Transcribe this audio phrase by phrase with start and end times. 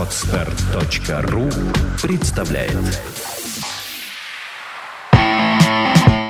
[0.00, 1.50] Отстар.ру
[2.00, 2.72] представляет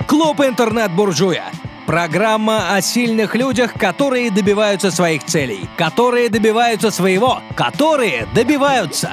[0.08, 1.44] Клуб «Интернет-буржуя».
[1.87, 9.12] Программа о сильных людях, которые добиваются своих целей, которые добиваются своего, которые добиваются.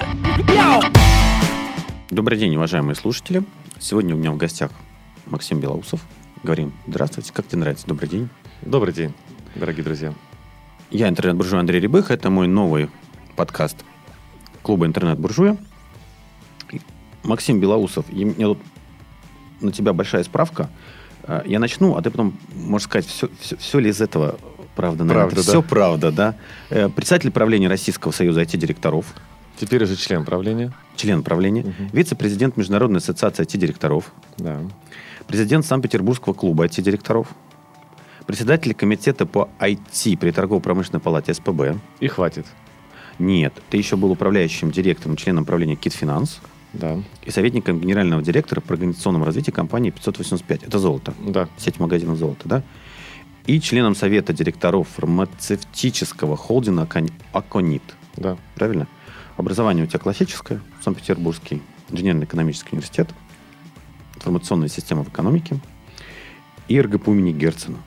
[2.09, 3.43] Добрый день, уважаемые слушатели.
[3.77, 4.71] Сегодня у меня в гостях
[5.27, 6.01] Максим Белоусов.
[6.41, 7.85] Говорим, здравствуйте, как тебе нравится?
[7.85, 8.29] Добрый день.
[8.63, 9.13] Добрый день,
[9.53, 10.15] дорогие друзья.
[10.89, 12.09] Я интернет-буржуй Андрей Рябых.
[12.09, 12.89] Это мой новый
[13.35, 13.77] подкаст
[14.67, 15.55] клуба «Интернет-буржуя».
[17.23, 18.05] Максим Белоусов.
[18.09, 18.59] И мне тут
[19.61, 20.69] на тебя большая справка.
[21.23, 24.37] Э, Я начну, а ты потом можешь сказать, все, все, все ли из этого
[24.75, 25.03] правда.
[25.05, 25.27] наверное.
[25.29, 25.51] Правда, Это да.
[25.51, 26.35] Все правда, да.
[26.69, 29.05] Э, Председатель правления Российского союза IT-директоров,
[29.59, 30.71] Теперь уже член правления.
[30.97, 31.89] член правления, Мгм.
[31.93, 34.59] вице-президент Международной ассоциации IT-директоров, Да.
[35.27, 37.27] президент Санкт-Петербургского клуба IT-директоров,
[38.25, 41.77] председатель комитета по IT при торгово-промышленной палате СПБ.
[42.01, 42.45] И хватит.
[43.19, 46.39] Нет, ты еще был управляющим директором, членом правления Кит Финанс
[46.73, 47.01] Да.
[47.25, 50.63] и советником генерального директора по организационному развитию компании 585.
[50.63, 51.13] Это золото.
[51.19, 51.49] Да.
[51.57, 52.63] Сеть магазинов золота, да?
[53.47, 57.81] И членом совета директоров фармацевтического холдинга «Акон- Аконит.
[58.17, 58.37] Да.
[58.55, 58.87] Правильно?
[59.37, 63.09] Образование у тебя классическое, Санкт-Петербургский инженерно-экономический университет,
[64.15, 65.59] информационная система в экономике
[66.67, 67.77] и РГПУ имени Герцена.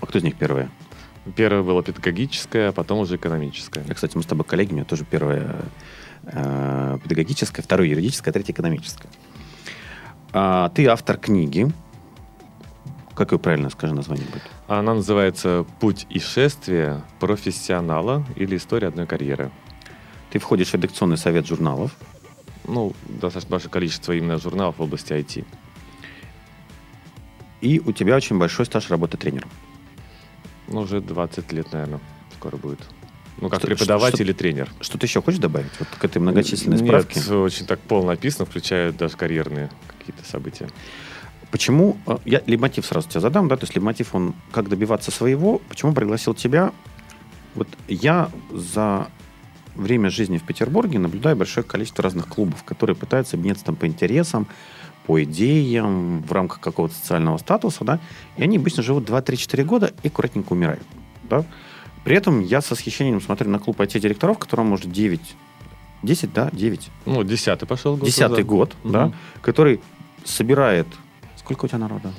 [0.00, 0.68] А кто из них первая?
[1.36, 3.84] Первое было педагогическое, а потом уже экономическое.
[3.86, 5.56] Я, кстати, мы с тобой коллеги, у меня тоже первое
[6.24, 9.08] э, педагогическое, второе юридическое, третье экономическое.
[10.32, 11.70] А, ты автор книги.
[13.14, 14.42] Какое правильно, скажи, название будет?
[14.66, 19.50] Она называется «Путь и шествие профессионала» или «История одной карьеры».
[20.30, 21.94] Ты входишь в редакционный совет журналов.
[22.66, 25.44] Ну, достаточно большое количество именно журналов в области IT.
[27.60, 29.50] И у тебя очень большой стаж работы тренером.
[30.70, 32.00] Ну, уже 20 лет, наверное,
[32.36, 32.80] скоро будет.
[33.40, 34.70] Ну, как Что- преподаватель что- или тренер.
[34.80, 35.70] Что-то еще хочешь добавить?
[35.78, 37.34] Вот к этой многочисленной Нет, справке.
[37.34, 40.68] очень так полно написано, включая даже карьерные какие-то события.
[41.50, 45.58] Почему, э, я лейтмотив сразу тебе задам, да, то есть лейтмотив, он как добиваться своего,
[45.68, 46.72] почему пригласил тебя?
[47.54, 49.08] Вот я за
[49.74, 54.46] время жизни в Петербурге наблюдаю большое количество разных клубов, которые пытаются объединяться там по интересам,
[55.10, 57.98] по идеям, в рамках какого-то социального статуса, да,
[58.36, 60.84] и они обычно живут 2-3-4 года и аккуратненько умирают,
[61.28, 61.44] да.
[62.04, 65.20] При этом я со восхищением смотрю на клуб IT-директоров, которому может 9,
[66.04, 68.06] 10, да, 9, Ну, десятый пошел год.
[68.06, 68.46] десятый назад.
[68.46, 69.14] год, да, Мгм.
[69.42, 69.80] который
[70.24, 70.86] собирает...
[71.36, 72.12] Сколько у тебя народа?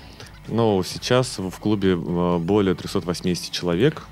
[0.49, 4.03] Ну, сейчас в клубе э, более 380 человек.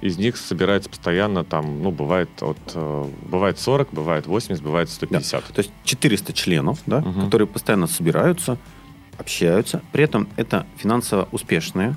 [0.00, 2.58] Из них собирается постоянно там, ну, бывает от...
[2.74, 5.44] э, Бывает 40, бывает 80, бывает 150.
[5.44, 7.24] То есть 400 членов, да, Мгм.
[7.26, 8.56] которые постоянно собираются,
[9.18, 9.82] общаются.
[9.92, 11.96] При этом это финансово успешный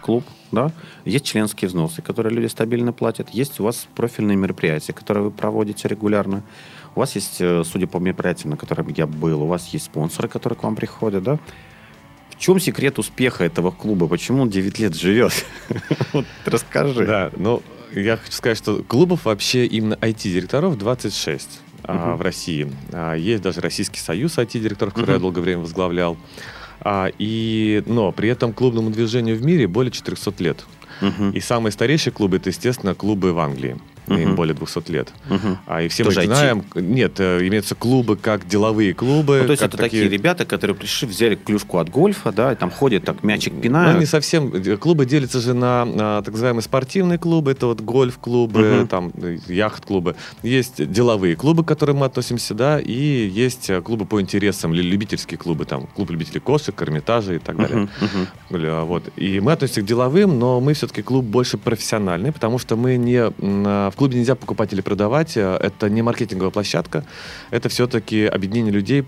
[0.00, 0.70] клуб, да.
[1.04, 3.30] Есть членские взносы, которые люди стабильно платят.
[3.30, 6.42] Есть у вас профильные мероприятия, которые вы проводите регулярно.
[6.94, 10.28] У вас есть, э, судя по мероприятиям, на которых я был, у вас есть спонсоры,
[10.28, 11.38] которые к вам приходят, да.
[12.30, 14.08] В чем секрет успеха этого клуба?
[14.08, 15.32] Почему он 9 лет живет?
[16.12, 17.06] Вот расскажи.
[17.06, 17.62] Да, ну,
[17.92, 22.70] я хочу сказать, что клубов вообще именно IT-директоров 26 а, в России.
[22.92, 26.16] А, есть даже Российский союз IT-директоров, который я долгое время возглавлял.
[26.80, 30.64] А, и, но при этом клубному движению в мире более 400 лет.
[31.00, 31.30] Мгм.
[31.30, 33.76] И самые старейшие клубы, это, естественно, клубы в Англии.
[34.06, 34.34] Им Мгм.
[34.36, 35.12] более 200 лет.
[35.30, 35.58] Мгм.
[35.66, 36.26] А и все Тоже мы IT?
[36.26, 39.38] знаем, нет, э, имеются клубы как деловые клубы.
[39.40, 42.70] Ну, то есть это такие ребята, которые пришли, взяли клюшку от гольфа, да, и там
[42.70, 43.98] ходят, так мячик Ну, пинают.
[43.98, 44.52] не совсем.
[44.78, 48.88] Клубы делятся же на, на так называемые спортивные клубы, это вот гольф-клубы, Мгм.
[48.88, 50.16] там э, яхт-клубы.
[50.42, 55.38] Есть деловые клубы, к которым мы относимся, да, и есть э, клубы по интересам, любительские
[55.38, 57.88] клубы, там клуб любителей кошек, Эрмитажа и так далее.
[58.00, 58.26] Мгм.
[58.50, 59.04] Бля, Вот.
[59.16, 63.30] И мы относимся к деловым, но мы все-таки клуб больше профессиональный, потому что мы не...
[63.94, 65.36] В клубе нельзя покупать или продавать.
[65.36, 67.04] э, Это не маркетинговая площадка.
[67.52, 69.06] Это все-таки объединение людей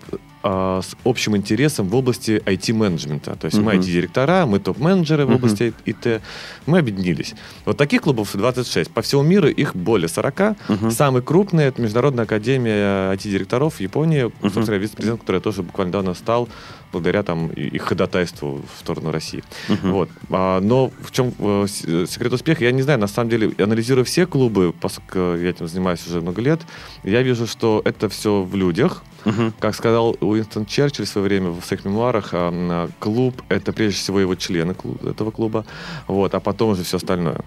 [0.49, 3.35] а, с общим интересом в области IT-менеджмента.
[3.35, 3.81] То есть мы Мгм.
[3.81, 5.35] IT-директора, мы топ-менеджеры в Мгм.
[5.35, 6.21] области ИТ.
[6.65, 7.35] Мы объединились.
[7.65, 8.89] Вот таких клубов 26.
[8.91, 10.55] По всему миру их более 40.
[10.69, 10.91] Мгм.
[10.91, 14.23] Самый крупный— это Международная академия IT-директоров в Японии.
[14.41, 14.51] Мгм.
[14.53, 16.47] Собственно, вице-президент, который тоже буквально недавно стал,
[16.93, 19.43] благодаря там их ходатайству в сторону России.
[19.67, 19.91] Мгм.
[19.91, 20.09] Вот.
[20.29, 22.99] А, но в чем э, э, секрет успеха, я не знаю.
[22.99, 26.61] На самом деле, анализируя все клубы, поскольку я этим занимаюсь уже много лет,
[27.03, 29.03] я вижу, что это все в людях.
[29.25, 29.53] Мгм.
[29.59, 33.99] Как сказал Уинстон Черчилль в свое время в своих мемуарах, а, м, клуб— это прежде
[33.99, 34.75] всего его члены
[35.05, 35.65] этого клуба,
[36.07, 37.41] вот, а потом уже все остальное.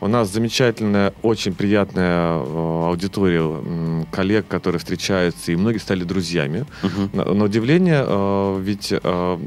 [0.00, 6.66] У нас замечательная, очень приятная э, аудитория коллег, которые встречаются, и многие стали друзьями.
[6.82, 7.10] Мгм.
[7.12, 8.04] На, на удивление,
[8.60, 8.92] ведь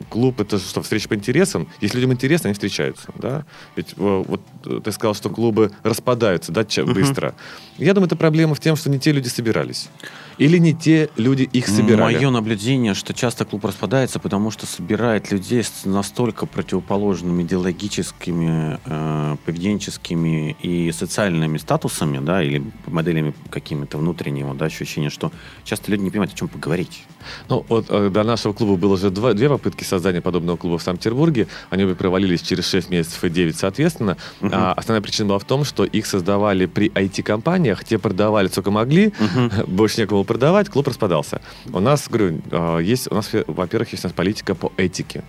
[0.09, 1.67] клуб это же что, встреча по интересам.
[1.81, 3.09] Если людям интересно, они встречаются.
[3.15, 3.45] Да?
[3.75, 7.35] Ведь вот э, ты сказал, что клубы распадаются да, быстро.
[7.77, 9.89] Я думаю, это проблема в том, что не те люди собирались.
[10.39, 12.15] Или не те люди их собирали.
[12.15, 19.35] Мое наблюдение, что часто клуб распадается, потому что собирает людей с настолько противоположными идеологическими, э,
[19.45, 25.31] поведенческими и социальными статусами, да, или моделями какими-то внутреннего, да, ощущения, что
[25.65, 27.03] часто люди не понимают, о чем поговорить.
[27.49, 30.83] Ну, вот э, до нашего клуба было уже два, две попытки создания подобного клуба в
[30.83, 31.47] Санкт-Петербурге.
[31.69, 34.15] Они обе провалились через 6 месяцев и 9, соответственно.
[34.39, 34.51] Мгм.
[34.53, 39.11] А основная причина была в том, что их создавали при IT-компаниях, те продавали сколько могли,
[39.67, 41.41] больше некому продавать, клуб распадался.
[41.73, 45.23] У нас, говорю, э, есть, у нас, во-первых, есть у нас политика по этике.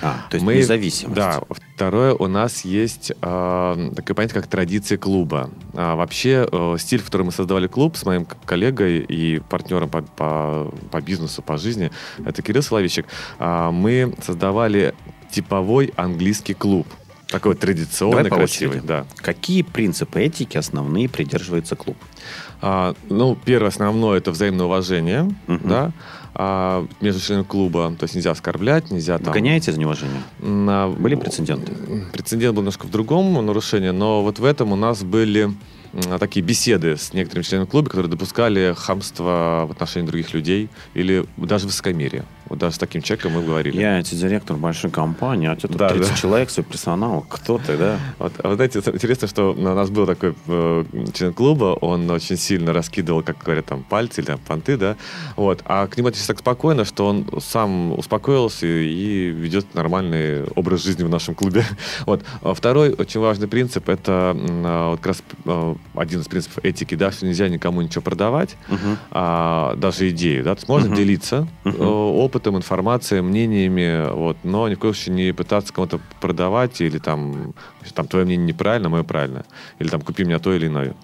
[0.00, 1.14] А, то есть Мы- независимость.
[1.14, 1.42] Да.
[1.74, 5.50] Второе, у нас есть э, такое понятие, как традиции клуба.
[5.74, 10.00] А, вообще, э, стиль, в котором мы создавали клуб с моим коллегой и партнером по,
[10.00, 11.90] по, по бизнесу, по жизни,
[12.24, 13.06] это Кирилл Соловейчик,
[13.38, 14.94] а, мы создавали
[15.30, 16.86] типовой английский клуб.
[17.28, 18.80] Такой традиционный, Давай красивый.
[18.80, 19.06] Да.
[19.16, 21.96] Какие принципы этики основные придерживается клуб?
[22.62, 25.68] А, ну, первое основное это взаимное уважение, Мгм.
[25.68, 25.92] да,
[26.34, 27.92] а, между членами клуба.
[27.98, 29.26] То есть нельзя оскорблять, нельзя там.
[29.26, 30.22] Выгоняете за неуважение?
[30.38, 31.72] На- Были прецеденты?
[32.12, 35.52] Прецедент был немножко в другом нарушении, но вот в этом у нас были
[36.18, 41.66] такие беседы с некоторыми членами клуба, которые допускали хамство в отношении других людей или даже
[41.66, 42.24] высокомерие.
[42.52, 43.80] Вот даже с таким человеком мы говорили.
[43.80, 46.16] Я эти директор большой компании, а у тебя тут Да, 30 да.
[46.16, 47.24] человек, свой персонал.
[47.26, 47.98] Кто ты, да?
[48.18, 50.84] Вот, а вы знаете, интересно, что у нас был такой э,
[51.14, 54.96] член клуба, он очень сильно раскидывал, как говорят, там, пальцы или там, понты, да,
[55.34, 60.82] вот, а к нему относились так спокойно, что он сам успокоился и ведет нормальный образ
[60.82, 61.64] жизни в нашем клубе.
[62.04, 62.22] Вот.
[62.42, 65.22] А Второй очень важный принцип, это а, вот как раз
[65.94, 68.98] один из принципов этики, да, что нельзя никому ничего продавать, Мгм.
[69.10, 70.96] а, даже идею, да, то есть можно Мгм.
[70.96, 71.76] делиться Мгм.
[71.80, 71.82] э,
[72.42, 77.54] опытом, информацией, мнениями, вот, но ни в коем случае не пытаться кому-то продавать или там,
[77.94, 79.44] там твое мнение неправильно, мое правильно,
[79.78, 80.94] или там купи меня то или иное.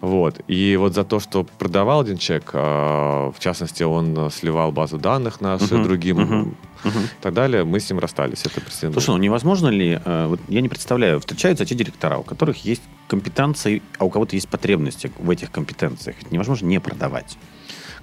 [0.00, 0.40] Вот.
[0.48, 4.98] И вот за то, что продавал один человек, а, в частности, он э, сливал базу
[4.98, 5.82] данных наши Мгм.
[5.82, 6.56] другим Мгм.
[6.84, 7.04] Мгм.
[7.04, 8.42] и так далее, мы с ним расстались.
[8.46, 8.92] Это прецедент.
[8.94, 12.82] Слушай, ну невозможно ли, э, вот я не представляю, встречаются те директора, у которых есть
[13.08, 16.16] компетенции, а у кого-то есть потребности в этих компетенциях.
[16.30, 17.38] Невозможно не продавать.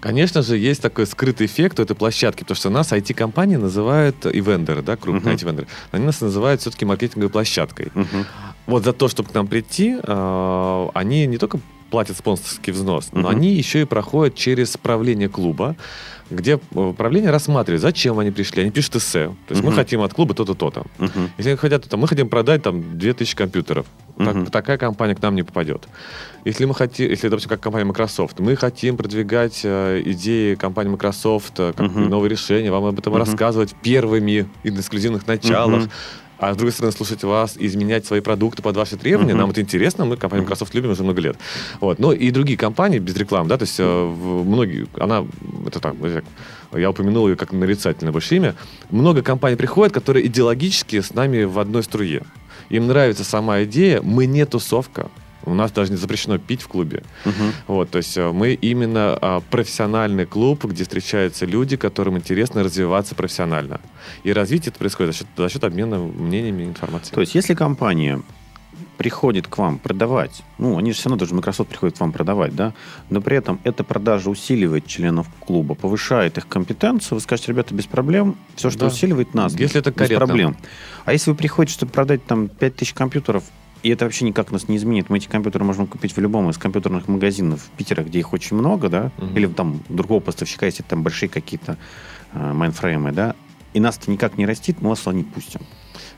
[0.01, 4.41] Конечно же, есть такой скрытый эффект у этой площадки, потому что нас IT-компании называют, и
[4.41, 5.35] вендоры, да, крупные Мгм.
[5.35, 7.91] IT-вендоры, они нас называют все-таки маркетинговой площадкой.
[7.93, 8.25] Мгм.
[8.65, 11.59] Вот за то, чтобы к нам прийти, э, они не только
[11.91, 15.75] платят спонсорский взнос, но они еще и проходят через правление клуба,
[16.31, 18.61] где э, правление рассматривает, зачем они пришли.
[18.61, 19.27] Они пишут эссе.
[19.47, 20.85] То есть мы хотим от клуба то-то, то-то.
[21.37, 23.85] Если они хотят, то мы хотим продать там 2000 компьютеров.
[24.17, 24.45] Так- Мгм.
[24.47, 25.87] такая компания к нам не попадет.
[26.45, 31.59] Если мы хотим, если, допустим, как компания Microsoft, мы хотим продвигать э, идеи компании Microsoft,
[31.59, 32.09] э, как Мгм.
[32.09, 33.19] новые решения, вам об этом Мгм.
[33.23, 35.81] рассказывать первыми и на эксклюзивных началах.
[35.81, 35.91] Мгм.
[36.41, 39.41] А с другой стороны, слушать вас, и изменять свои продукты под ваши требования, Мгм.
[39.41, 41.37] нам это интересно, мы компанию Microsoft любим уже много лет.
[41.79, 41.99] Вот.
[41.99, 45.23] Ну и другие компании без рекламы, да, то есть э, многие, она,
[45.67, 48.55] это так, я- я упомянул ее как нарицательное больше имя,
[48.89, 52.23] много компаний приходят, которые идеологически с нами в одной струе.
[52.69, 55.11] Им нравится сама идея, мы не тусовка,
[55.45, 57.03] у нас даже не запрещено пить в клубе.
[57.25, 57.53] Мгм.
[57.67, 63.15] Вот, то есть э, мы именно а, профессиональный клуб, где встречаются люди, которым интересно развиваться
[63.15, 63.79] профессионально.
[64.23, 67.15] И развитие это происходит за счет, за счет обмена мнениями и информацией.
[67.15, 68.21] То есть, если компания
[68.97, 72.55] приходит к вам продавать, ну, они же все равно, даже Microsoft приходит к вам продавать,
[72.55, 72.73] да,
[73.09, 77.87] но при этом эта продажа усиливает членов клуба, повышает их компетенцию, вы скажете, ребята, без
[77.87, 78.85] проблем, все, что Да.
[78.87, 80.25] усиливает нас, Если это без корректно.
[80.27, 80.57] проблем.
[81.05, 83.43] А если вы приходите, чтобы продать там 5000 компьютеров,
[83.83, 85.09] и это вообще никак нас не изменит.
[85.09, 88.57] Мы эти компьютеры можем купить в любом из компьютерных магазинов в Питере, где их очень
[88.57, 89.35] много, да, Мгм.
[89.37, 91.77] или там другого поставщика, если там большие какие-то
[92.33, 93.35] э, майнфреймы, да,
[93.73, 95.61] и нас это никак не растит, мы вас не пустим.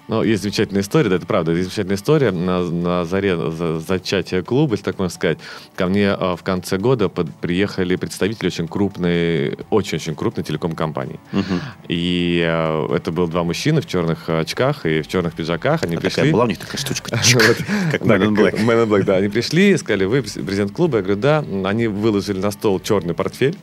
[0.07, 2.31] Но есть замечательная история, да, это правда, есть замечательная история.
[2.31, 5.37] На, на заре за- зачатия клуба, если так можно сказать,
[5.75, 11.19] ко мне а, в конце года под- приехали представители очень крупной, очень-очень крупной телеком-компании.
[11.31, 11.61] Мгм.
[11.87, 15.83] И а, это был два мужчины в черных очках и в черных пиджаках.
[15.83, 16.15] Они А пришли.
[16.17, 17.09] такая была у них такая штучка.
[17.91, 19.03] Как Man in Black.
[19.03, 19.15] Да.
[19.17, 20.97] Они пришли, сказали, вы президент клуба?
[20.97, 21.43] Я говорю, да.
[21.65, 23.57] Они выложили на стол черный портфель,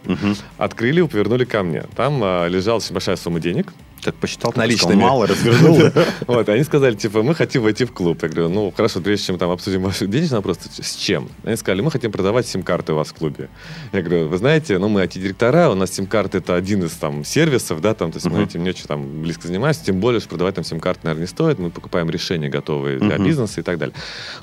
[0.59, 1.85] открыли и повернули ко мне.
[1.97, 3.73] Там а, лежала очень большая сумма денег.
[4.03, 4.93] Как посчитал, так Наличными.
[4.95, 5.79] сказал, мало развернул.
[6.27, 8.19] Вот, они сказали, типа, мы хотим войти в клуб.
[8.23, 11.29] Я говорю, ну, хорошо, прежде чем там обсудим ваши денежные вопросы, с чем?
[11.45, 13.49] Они сказали, мы хотим продавать сим-карты у вас в клубе.
[13.93, 17.81] Я говорю, вы знаете, ну, мы IT-директора, у нас сим-карты это один из там сервисов,
[17.81, 20.55] да, там, то есть мы этим не очень там близко занимаемся, тем более, что продавать
[20.55, 23.95] там сим-карты, наверное, не стоит, мы покупаем решения готовые для бизнеса и так далее.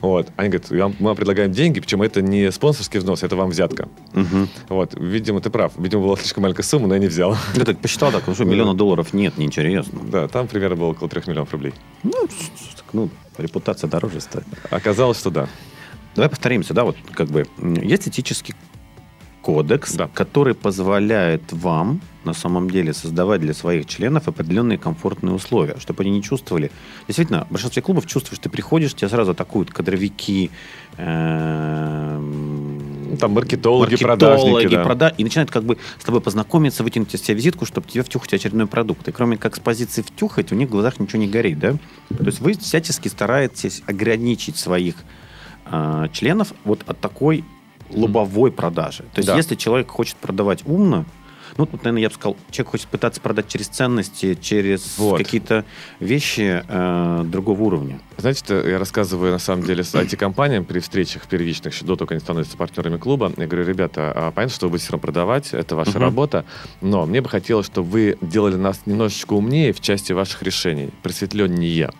[0.01, 0.27] Вот.
[0.35, 3.87] Они говорят, «Я- мы вам предлагаем деньги, причем это не спонсорский взнос, это вам взятка.
[4.69, 5.71] Вот, видимо, ты прав.
[5.77, 7.35] Видимо, была слишком маленькая сумма, но я не взял.
[7.55, 10.01] Я так посчитал, так, ну что, миллиона долларов нет, неинтересно.
[10.03, 11.73] Да, там примерно было около трех миллионов рублей.
[12.03, 12.11] Ну,
[12.75, 14.45] так, ну, репутация дороже стоит.
[14.69, 15.47] Оказалось, что да.
[16.15, 18.55] Давай повторимся, да, вот как бы есть этический
[19.47, 20.09] кодекс, Да.
[20.13, 26.11] который позволяет вам на самом деле создавать для своих членов определенные комфортные условия, чтобы они
[26.11, 26.69] не чувствовали.
[27.07, 30.51] Действительно, в большинстве клубов чувствуешь, ты приходишь, тебя сразу атакуют кадровики,
[30.97, 34.83] эм, там маркетологи, маркетологи, продажники, да.
[34.83, 38.33] прода- и начинают как бы с тобой познакомиться, вытянуть из тебя визитку, чтобы тебе втюхать
[38.33, 39.07] очередной продукт.
[39.07, 41.71] И кроме как с позиции втюхать, у них в глазах ничего не горит, да?
[42.09, 44.95] То есть вы всячески стараетесь ограничить своих
[45.69, 47.45] а, членов вот от такой
[47.89, 49.03] лобовой продажи.
[49.13, 49.35] То есть Да.
[49.37, 51.05] если человек хочет продавать умно,
[51.57, 55.17] ну, тут, наверное, я бы сказал, человек хочет пытаться продать через ценности, через Вот.
[55.17, 55.65] какие-то
[55.99, 57.99] вещи э, другого уровня.
[58.17, 62.11] Знаете, я рассказываю, на самом деле, с IT-компаниям при встречах первичных, еще до того, как
[62.11, 63.31] они становятся партнерами клуба.
[63.37, 66.01] Я говорю, ребята, а понятно, что вы будете все равно продавать, это ваша Мгм.
[66.01, 66.45] работа,
[66.81, 71.91] но мне бы хотелось, чтобы вы делали нас немножечко умнее в части ваших решений, просветленнее.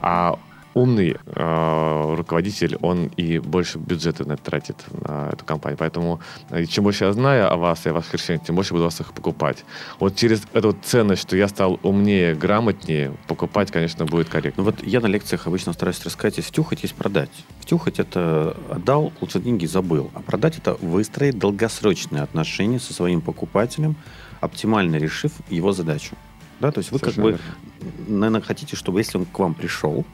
[0.00, 0.38] А
[0.74, 5.78] умный э, руководитель, он и больше бюджета на это тратит на эту компанию.
[5.78, 6.20] Поэтому
[6.50, 9.00] э, чем больше я знаю о вас и о ваших решениях, тем больше буду вас
[9.00, 9.64] их покупать.
[9.98, 14.62] Вот через эту ценность, что я стал умнее, грамотнее, покупать, конечно, будет корректно.
[14.62, 17.30] Ну вот я на лекциях обычно стараюсь рассказать, есть втюхать, есть продать.
[17.60, 20.10] Втюхать это отдал, лучше деньги забыл.
[20.14, 23.96] А продать это выстроить долгосрочные отношения со своим покупателем,
[24.40, 26.16] оптимально решив его задачу.
[26.60, 30.04] Да, то есть вы как Совершенно бы, наверное, хотите, чтобы если он к вам пришел,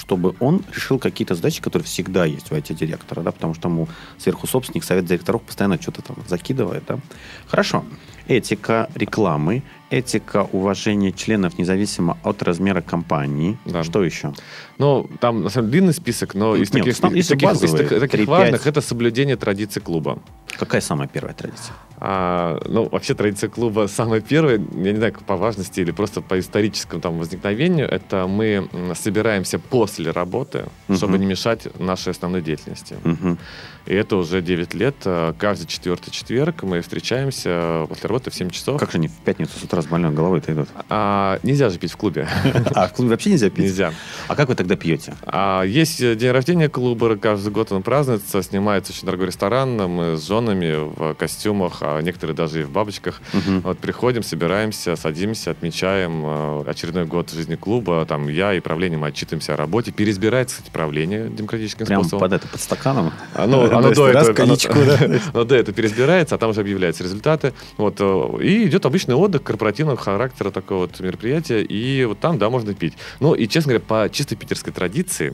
[0.00, 3.86] чтобы он решил какие-то задачи, которые всегда есть у IT-директора, да, потому что ему
[4.18, 6.98] сверху собственник, совет директоров постоянно что-то там закидывает, да.
[7.46, 7.84] Хорошо.
[8.26, 13.58] Этика рекламы, этика уважения членов независимо от размера компании.
[13.64, 13.82] Да.
[13.82, 14.32] Что еще?
[14.78, 17.88] Ну, там, на самом деле, длинный список, но из Нет, таких, из таких, из базовые,
[17.88, 18.26] так- таких 3-5.
[18.26, 20.18] важных это соблюдение традиций клуба.
[20.60, 21.74] Какая самая первая традиция?
[22.02, 26.38] А, ну, вообще традиция клуба самая первая, я не знаю, по важности или просто по
[26.38, 30.96] историческому там возникновению, это мы собираемся после работы, Мгм.
[30.96, 32.96] чтобы не мешать нашей основной деятельности.
[33.04, 33.38] Мгм.
[33.86, 34.96] И это уже 9 лет.
[35.06, 38.78] А, Каждый четвертый четверг мы встречаемся после работы в 7 часов.
[38.80, 40.68] Как же они в пятницу с утра с больной головой-то идут?
[40.90, 42.28] А, нельзя же пить в клубе.
[42.74, 43.64] А, в клубе вообще нельзя пить?
[43.64, 43.92] Нельзя.
[44.28, 45.14] А как вы тогда пьете?
[45.26, 50.16] А есть э, день рождения клуба, каждый год он празднуется, снимается очень дорогой ресторан, мы
[50.16, 53.20] с женами в костюмах, а некоторые даже и в бабочках.
[53.32, 53.60] Мгм.
[53.60, 58.04] Вот приходим, собираемся, садимся, отмечаем э, очередной год жизни клуба.
[58.06, 59.92] Там я и правление мы отчитываемся о работе.
[59.92, 62.20] Переизбирается, кстати, правление демократическим Прям способом.
[62.20, 63.12] под это, под стаканом?
[63.34, 64.56] А, ну, оно есть до этого, оно-
[65.34, 67.52] оно до этого переизбирается, а там уже объявляются результаты.
[67.76, 71.62] Вот, э, и идет обычный отдых корпоративного характера такого вот мероприятия.
[71.62, 72.94] И вот там, да, можно пить.
[73.20, 75.32] Ну, и, честно говоря, по чисто питерской традиции,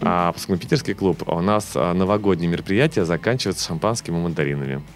[0.00, 4.20] а, поскольку питерский клуб, у нас а, новогодние мероприятия заканчиваются шампанским и
[4.56, 4.86] мандаринами.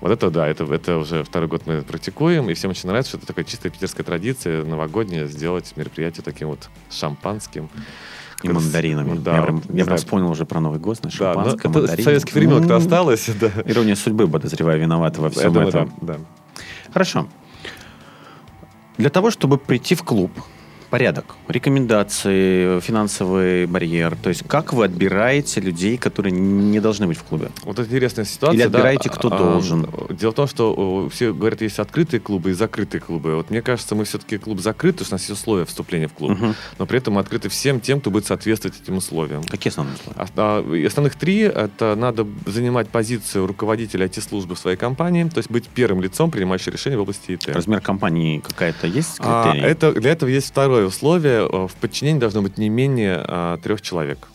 [0.00, 3.18] Вот это да, это, это уже второй год мы практикуем, и всем очень нравится, что
[3.18, 7.70] это такая чистая питерская традиция новогодняя, сделать мероприятие таким вот шампанским.
[8.42, 9.16] И Как мандаринами.
[9.18, 11.68] Да, я прям, вот, я прям вспомнил уже про Новый год, знаешь, Да, но шампанское,
[11.68, 12.02] мандарины.
[12.02, 12.78] советский временок то М.
[12.80, 13.50] осталось, да.
[13.64, 15.92] Ирония судьбы, подозреваю, виновата во Я всем думаю, этом.
[16.02, 16.20] да, да.
[16.92, 17.28] Хорошо.
[18.98, 20.32] Для того, чтобы прийти в клуб,
[20.92, 27.22] порядок, рекомендации, финансовый барьер, то есть как вы отбираете людей, которые не должны быть в
[27.22, 27.48] клубе?
[27.62, 28.56] Вот это интересная ситуация.
[28.56, 28.78] Или да.
[28.78, 29.88] отбираете, кто А, должен?
[30.10, 33.36] Дело в том, что все говорят, есть открытые клубы и закрытые клубы.
[33.36, 36.12] Вот мне кажется, мы все-таки клуб закрыт, потому что у нас есть условия вступления в
[36.12, 36.32] клуб.
[36.32, 36.54] Мгм.
[36.78, 39.42] Но при этом мы открыты всем тем, кто будет соответствовать этим условиям.
[39.44, 40.18] Какие основные условия?
[40.20, 45.50] А- а, Основных три– это надо занимать позицию руководителя IT-службы в своей компании, то есть
[45.50, 47.48] быть первым лицом, принимающим решения в области ИТ.
[47.48, 49.70] Размер компании какая-то есть А, критерий?
[49.72, 51.48] это, для этого есть второе условие.
[51.50, 54.28] Э, В подчинении должно быть не менее а, трех человек.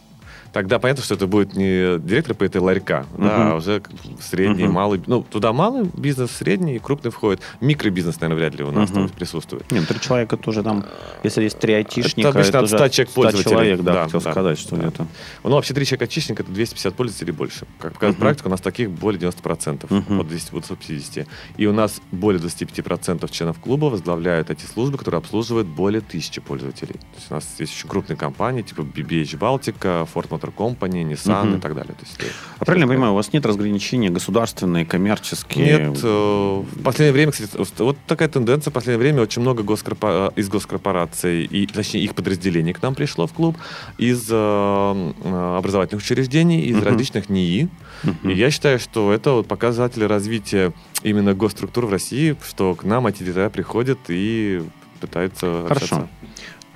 [0.57, 3.51] Тогда понятно, что это будет не директор по этой ларька, да, Мгм.
[3.51, 3.83] а уже
[4.19, 4.73] средний, Мгм.
[4.73, 4.99] малый.
[5.05, 7.43] Ну, туда малый бизнес, средний, крупный входит.
[7.61, 9.07] Микробизнес, наверное, вряд ли у нас Мгм.
[9.07, 9.71] там присутствует.
[9.71, 10.83] Нет, три человека тоже там,
[11.21, 13.51] если есть три айтишника, Это обычно от уже 100 человек 100 пользователей.
[13.51, 14.81] человек, да, Да, хотел да, сказать, что да.
[14.81, 15.07] где-то.
[15.43, 17.67] Ну, вообще, три человека очищника это 250 пользователей больше.
[17.77, 18.21] Как показывает Мгм.
[18.25, 20.21] практика, у нас таких более 90%, Мгм.
[20.21, 21.27] от 10 вот 150.
[21.57, 26.93] И у нас более 25% членов клуба возглавляют эти службы, которые обслуживают более тысячи пользователей.
[26.95, 29.75] То есть у нас есть очень крупные компании, типа BBH Baltic,
[30.11, 31.57] Ford Motor Company, Nissan Мгм.
[31.57, 31.93] и так далее.
[31.93, 32.25] То есть, э,
[32.59, 35.65] А правильно я понимаю, у вас нет разграничения государственные, коммерческие?
[35.89, 37.51] Нет, э, в последнее время, кстати,
[37.81, 42.73] вот такая тенденция, в последнее время очень много госкорпо- из госкорпораций, и, точнее, их подразделений
[42.73, 43.57] к нам пришло в клуб,
[43.97, 46.85] из э, э, образовательных учреждений, из Мгм.
[46.85, 47.69] различных НИИ.
[48.03, 48.29] Мгм.
[48.29, 50.73] И я считаю, что это вот показатель развития
[51.03, 54.61] именно госструктур в России, что к нам эти директора приходят и
[54.99, 55.83] пытаются Хорошо.
[55.95, 56.09] общаться.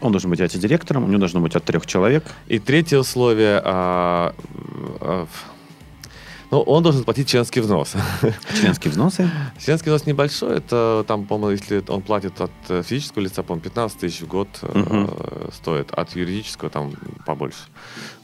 [0.02, 2.24] Он должен быть IT-директором, у него должно быть от трех человек.
[2.48, 4.34] И третье условие, а,
[5.00, 5.28] а,
[6.52, 7.94] Ну, он должен платить членский взнос.
[8.60, 9.30] Членские взносы?
[9.58, 13.98] Членский взнос небольшой, это там, по-моему, если он платит от э, физического лица, по-моему, 15
[14.00, 16.92] тысяч в год э, стоит, от юридического там
[17.26, 17.58] побольше.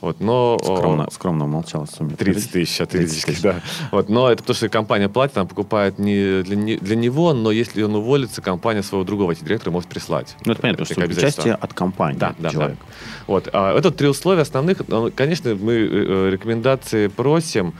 [0.01, 0.57] Вот, но...
[0.61, 2.11] о, Скромно, скромно умолчала сумма.
[2.17, 3.61] 30 тысяч от 30 юридических, да.
[3.91, 7.49] Вот, но это потому, что компания платит, она покупает не для, не- для него, но
[7.51, 10.35] если он уволится, компания своего другого IT-директора может прислать.
[10.43, 12.77] Ну, это понятно, что участие от компании Да, да, человека.
[12.81, 12.93] да.
[13.27, 13.47] Вот.
[13.53, 14.85] А, это три условия основных.
[14.89, 17.73] Ну, Конечно, мы э, э, рекомендации просим.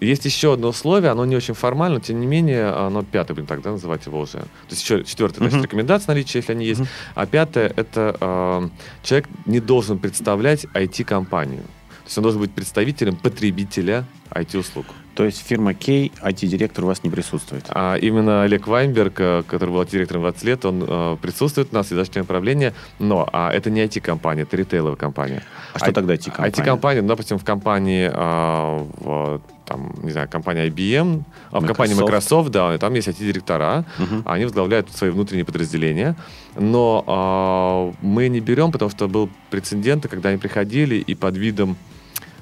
[0.00, 3.62] Есть еще одно условие, оно не очень формально, тем не менее, оно пятое, будем так
[3.62, 4.38] да, называть его уже.
[4.38, 5.64] То есть еще четвертое, значит, Мгм.
[5.64, 6.82] рекомендации наличия, если они есть.
[7.14, 8.68] А пятое, это э,
[9.02, 11.62] человек не должен представлять IT-компанию.
[11.62, 14.86] То есть он должен быть представителем потребителя IT-услуг.
[15.16, 17.64] То есть фирма Кей, IT-директор у вас не присутствует.
[17.70, 21.90] А именно Олег Вайнберг, э, который был директором 20 лет, он э, присутствует у нас
[21.90, 25.42] и даже член правления, но а, это не IT-компания, это ритейловая компания.
[25.72, 26.52] А что тогда IT-компания?
[26.52, 31.94] IT-компания, ну, допустим, в компании, а, в, там, не знаю, компания IBM, а в компании
[31.94, 32.50] Microsoft.
[32.50, 34.22] Да, там есть IT-директора, Мгм.
[34.26, 36.14] они возглавляют свои внутренние подразделения,
[36.58, 41.78] но а, мы не берем, потому что был прецедент, когда они приходили и под видом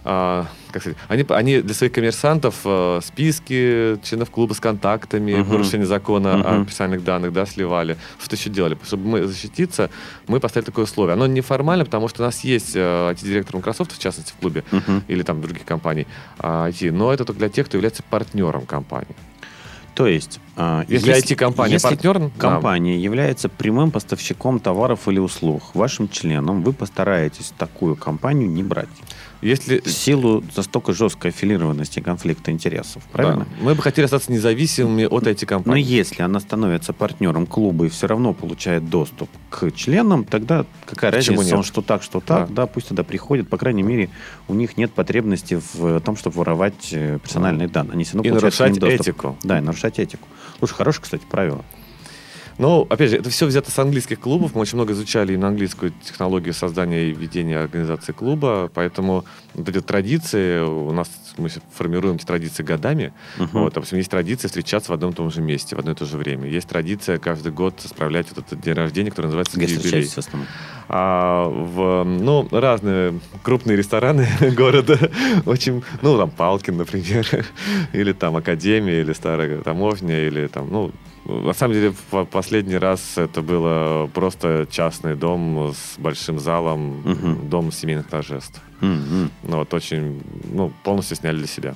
[0.07, 5.51] а, как сказать, они, они для своих коммерсантов э, списки членов клуба с контактами, в
[5.51, 6.67] нарушение закона о Мгм.
[6.67, 7.97] персональных данных, да, сливали.
[8.23, 8.77] Что еще делали?
[8.85, 9.89] Чтобы мы защититься,
[10.27, 11.15] мы поставили такое условие.
[11.15, 12.81] Оно неформально, потому что у нас есть э,
[13.13, 15.05] IT-директор Microsoft, в частности, в клубе, Мгм.
[15.09, 16.07] или там других компаний
[16.39, 19.17] а, IT, но это только для тех, кто является партнером компании.
[19.95, 22.31] То есть, а, Если IT-компания если партнер, да.
[22.37, 28.89] компания является прямым поставщиком товаров или услуг, вашим членам вы постараетесь такую компанию не брать.
[29.43, 33.47] Если В силу настолько жесткой аффилированности конфликта интересов, правильно?
[33.59, 33.65] Да.
[33.65, 35.83] Мы бы хотели остаться независимыми от Но IT-компании.
[35.85, 41.37] если она становится партнером клуба и все равно получает доступ к членам, тогда какая Почему
[41.39, 41.59] разница, нет?
[41.59, 42.67] он что так, что так, да.
[42.67, 43.49] пусть туда приходит.
[43.49, 44.11] По крайней мере,
[44.49, 47.95] у них нет потребности в том, чтобы воровать э, персональные данные.
[47.95, 49.37] Они все равно И нарушать этику.
[49.43, 50.27] Да, и нарушать этику.
[50.59, 51.65] Слушай, хорошее, кстати, правило.
[52.59, 54.55] Ну, опять же, это все взято с английских клубов.
[54.55, 59.81] Мы очень много изучали именно английскую технологию создания и ведения организации клуба, поэтому вот эти
[59.81, 63.13] традиции, у нас мы формируем эти традиции годами.
[63.39, 63.49] Мгм.
[63.53, 66.05] Вот, допустим, есть традиция встречаться в одном и том же месте в одно и то
[66.05, 66.49] же время.
[66.49, 70.09] Есть традиция каждый год справлять вот этот день рождения, который называется Где юбилей.
[70.89, 74.99] А в, ну, разные крупные рестораны города,
[75.47, 77.27] очень, ну, там, Палкин, например,
[77.93, 80.93] или там Академия, или Старая Таможня, или там, ну,
[81.27, 87.49] на самом деле, в последний раз это было просто частный дом с большим залом, Мгм.
[87.49, 88.61] дом семейных торжеств.
[88.81, 89.31] Мгм.
[89.43, 91.75] Ну, вот очень, ну, полностью сняли для себя.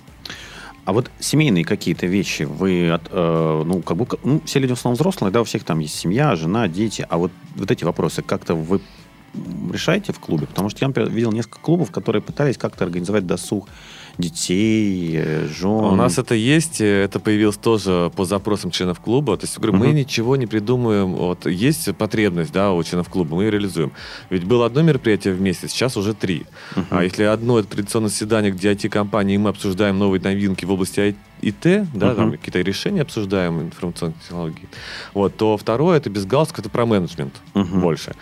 [0.85, 4.79] А вот семейные какие-то вещи, вы, от, э, ну, как бы, ну, все люди в
[4.79, 8.23] основном взрослые, да, у всех там есть семья, жена, дети, а вот, вот эти вопросы
[8.23, 8.81] как-то вы
[9.73, 10.47] решаете в клубе?
[10.47, 13.69] Потому что я, например, видел несколько клубов, которые пытались как-то организовать досуг
[14.19, 15.71] детей, э, жен.
[15.71, 19.37] У нас это есть, э, это появилось тоже по запросам членов клуба.
[19.37, 19.97] То есть, говорю, мы Мгм.
[19.97, 21.15] ничего не придумываем.
[21.15, 23.93] Вот есть потребность, да, у членов клуба, мы ее реализуем.
[24.31, 26.47] Ведь было одно мероприятие в месяц, сейчас уже три.
[26.91, 31.15] А если одно это традиционное заседание, где IT-компании, и мы обсуждаем новые новинки в области
[31.41, 32.39] ИТ, да, там Мгм.
[32.39, 34.69] какие-то решения обсуждаем, информационные технологии,
[35.15, 37.81] вот, то второе это без галстука, это про менеджмент Мгм.
[37.81, 38.15] больше.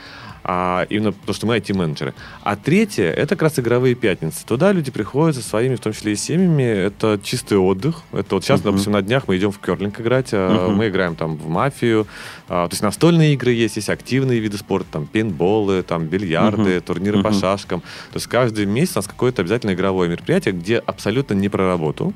[0.48, 2.14] А именно потому, что мы IT-менеджеры.
[2.44, 4.46] А третье, это как раз игровые пятницы.
[4.46, 6.62] Туда люди приходят со своими, в том числе и семьями.
[6.62, 8.02] Это чистый отдых.
[8.12, 8.70] Это вот сейчас, Мгм.
[8.70, 10.32] допустим, на днях мы идем в керлинг играть.
[10.32, 10.76] Мгм.
[10.76, 12.06] Мы играем там в мафию.
[12.48, 16.80] А, То есть настольные игры есть, есть активные виды спорта, там пейнтболы, там бильярды, Мгм.
[16.82, 17.40] турниры по Мгм.
[17.40, 17.80] шашкам.
[18.12, 22.14] То есть каждый месяц у нас какое-то обязательно игровое мероприятие, где абсолютно не про работу.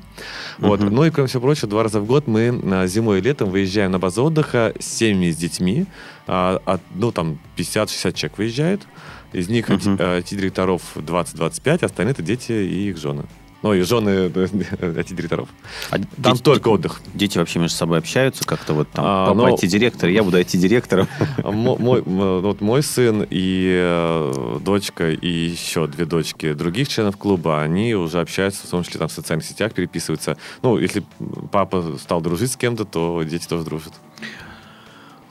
[0.57, 0.79] Вот.
[0.79, 0.95] Мгм.
[0.95, 3.91] Ну и, кроме всего прочего, два раза в год мы а, зимой и летом выезжаем
[3.91, 5.85] на базу отдыха с семьями, с детьми.
[6.27, 8.81] А, от, ну, там 50-60 человек выезжает.
[9.33, 9.95] Из них Мгм.
[9.95, 13.23] IT-директоров 20-25, остальные это дети и их жены.
[13.63, 15.47] Ну, и жены IT-директоров.
[15.91, 16.99] А Там дети- только отдых.
[17.13, 21.07] Дети вообще между собой общаются как-то вот там, А, папа но- IT-директор, я буду IT-директором.
[21.43, 26.89] А мо- Мой, м, вот мой сын и э, дочка, и еще две дочки других
[26.89, 30.37] членов клуба, они уже общаются, в том числе там в социальных сетях переписываются.
[30.63, 31.03] Ну, если
[31.51, 33.93] папа стал дружить с кем-то, то дети тоже дружат.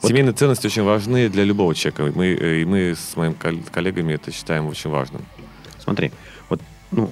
[0.01, 2.11] Вот- Семейные ценности очень важны для любого человека.
[2.15, 5.21] Мы, э, и мы с моими кол- коллегами это считаем очень важным.
[5.79, 6.11] Смотри,
[6.49, 6.61] вот,
[6.91, 7.09] ну,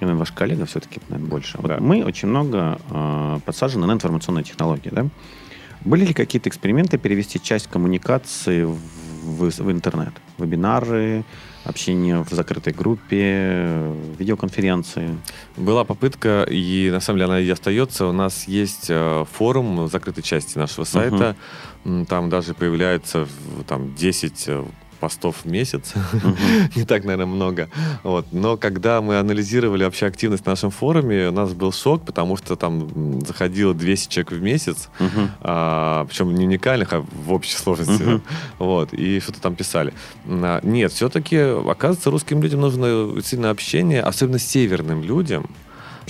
[0.00, 1.58] наверное, ваш коллега все-таки, наверное, больше.
[1.58, 1.78] Вот Да.
[1.80, 5.06] Мы очень много э, подсажены на информационные технологии, да?
[5.84, 8.76] Были ли какие-то эксперименты перевести часть коммуникации в,
[9.22, 10.12] в- в интернет?
[10.38, 11.24] Вебинары,
[11.64, 15.16] общение в закрытой группе, видеоконференции?
[15.56, 18.06] Была попытка, и на самом деле она и остается.
[18.06, 21.36] У нас есть э, форум в закрытой части нашего сайта.
[21.84, 23.26] М, Там даже появляется
[23.66, 24.64] там 10 э,
[25.02, 25.94] постов в месяц.
[26.76, 27.68] Не так, наверное, много.
[28.04, 28.26] Вот.
[28.30, 32.54] Но когда мы анализировали вообще активность в нашем форуме, у нас был шок, потому что
[32.54, 34.88] там заходило 200 человек в месяц,
[35.40, 38.20] а, причем не уникальных, а в общей сложности.
[38.58, 38.92] Вот.
[38.92, 39.92] И что-то там писали.
[40.24, 45.50] А, нет, все-таки, оказывается, русским людям нужно сильное общение, особенно северным людям.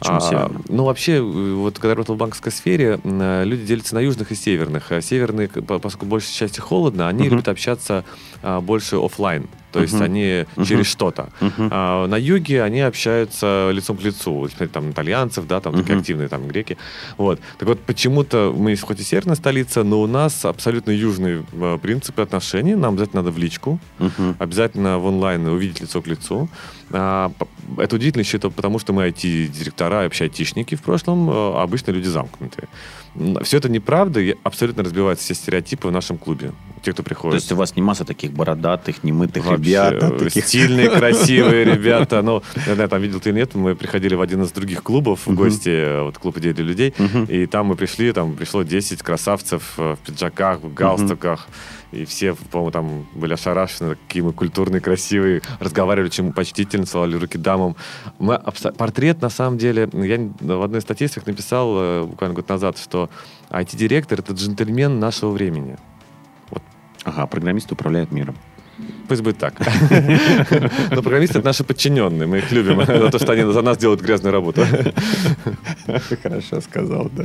[0.03, 0.65] Почему северным?
[0.69, 4.35] Ну, вообще, вот когда я работал в банковской сфере, э, люди делятся на южных и
[4.35, 4.93] северных.
[4.93, 8.05] А северные, по- поскольку большей части холодно, они любят общаться
[8.43, 9.47] а, больше оффлайн.
[9.73, 11.31] То есть они через что-то.
[11.71, 14.47] А на юге они общаются лицом к лицу.
[14.71, 16.77] Там итальянцев, да, там такие активные там греки.
[17.17, 17.41] Вот.
[17.59, 22.21] Так вот, почему-то мы хоть и северная столица, но у нас абсолютно южные э, принципы
[22.21, 22.75] отношений.
[22.75, 23.79] Нам обязательно надо в личку,
[24.39, 26.49] обязательно в онлайн увидеть лицо к лицу.
[26.93, 27.33] А,
[27.79, 32.09] это удивительно еще потому, что мы IT-директора и вообще айтишники в прошлом, а обычно люди
[32.09, 32.69] замкнутые.
[33.43, 36.53] Все это неправда, и абсолютно разбиваются все стереотипы в нашем клубе.
[36.83, 37.41] Те, кто То приходит.
[37.41, 40.45] есть у вас не масса таких бородатых, немытых Вообще, ребят, а таких...
[40.45, 42.23] стильные, красивые ребята.
[42.23, 45.27] Ну, я знаю, там видел ты или нет, мы приходили в один из других клубов
[45.27, 46.95] в гости, э, вот клуб идей для людей,
[47.29, 51.49] и там мы пришли, там пришло 10 красавцев э, в пиджаках, в галстуках,
[51.93, 57.39] и все, по-моему, там были ошарашены, какие мы культурные, красивые, разговаривали чем почтительно, целовали руки
[57.39, 57.77] дамам.
[58.19, 62.35] Мы абсо- Портрет, на самом деле, я в одной из статей своих написал э, буквально
[62.35, 63.11] год назад, что
[63.51, 65.77] IT-директор— это джентльмен нашего времени.
[67.05, 68.37] Ага, программисты управляют миром.
[69.09, 69.55] Пусть будет так.
[70.91, 72.27] Но программисты— это наши подчиненные.
[72.27, 74.65] Мы их любим за то, что они за нас делают грязную работу.
[76.23, 77.25] Хорошо сказал, да.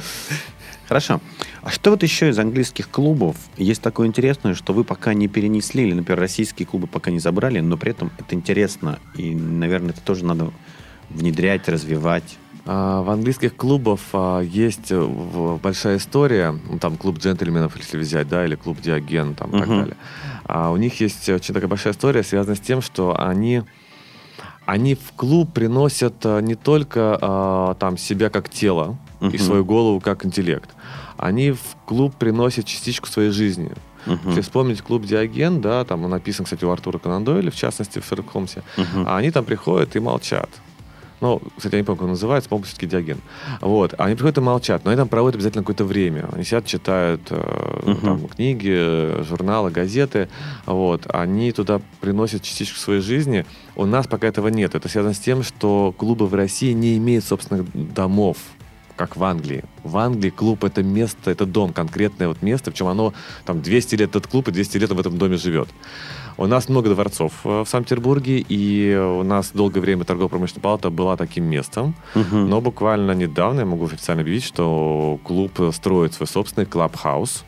[0.87, 1.21] Хорошо.
[1.67, 5.83] А что вот еще из английских клубов есть такое интересное, что вы пока не перенесли,
[5.83, 9.99] или, например, российские клубы пока не забрали, но при этом это интересно, и, наверное, это
[9.99, 10.51] тоже надо
[11.09, 12.37] внедрять, развивать.
[12.65, 16.55] А, В английских клубах а, есть э, большая история.
[16.69, 19.97] Ну, Там клуб джентльменов, если взять, да, или клуб Диоген, там, и так далее.
[20.45, 23.63] А у них есть очень такая большая история, связанная с тем, что они
[24.65, 29.37] они в клуб приносят а, не только а, там себя как тело и Мгм.
[29.39, 30.69] свою голову как интеллект.
[31.17, 33.71] Они в клуб приносят частичку своей жизни.
[34.05, 34.19] Мгм.
[34.29, 37.99] Если вспомнить клуб Диоген, да, там он написан, кстати, у Артура Конан Дойля, в частности,
[37.99, 39.05] в Шерлок Холмсе, Мгм.
[39.07, 40.49] а они там приходят и молчат.
[41.19, 43.17] Ну, кстати, я не помню, как он называется, по-моему, все-таки Диоген.
[43.59, 43.95] Вот.
[43.97, 46.29] Они приходят и молчат, но они там проводят обязательно какое-то время.
[46.31, 48.01] Они сидят, читают э, Мгм.
[48.01, 50.29] там, книги, журналы, газеты.
[50.67, 51.07] Вот.
[51.09, 53.47] Они туда приносят частичку своей жизни.
[53.75, 54.75] У нас пока этого нет.
[54.75, 58.37] Это связано с тем, что клубы в России не имеют собственных домов
[58.97, 59.63] как в Англии.
[59.83, 63.13] В Англии клуб это место, это дом, конкретное вот место, причем оно
[63.45, 65.69] там 200 лет этот клуб, и 200 лет он в этом доме живет.
[66.37, 71.15] У нас много дворцов э, в Санкт-Петербурге, и у нас долгое время торгово-промышленная палата была
[71.17, 71.95] таким местом.
[72.15, 72.49] Мгм.
[72.49, 77.43] Но буквально недавно я могу официально объявить, что клуб строит свой собственный клабхаус.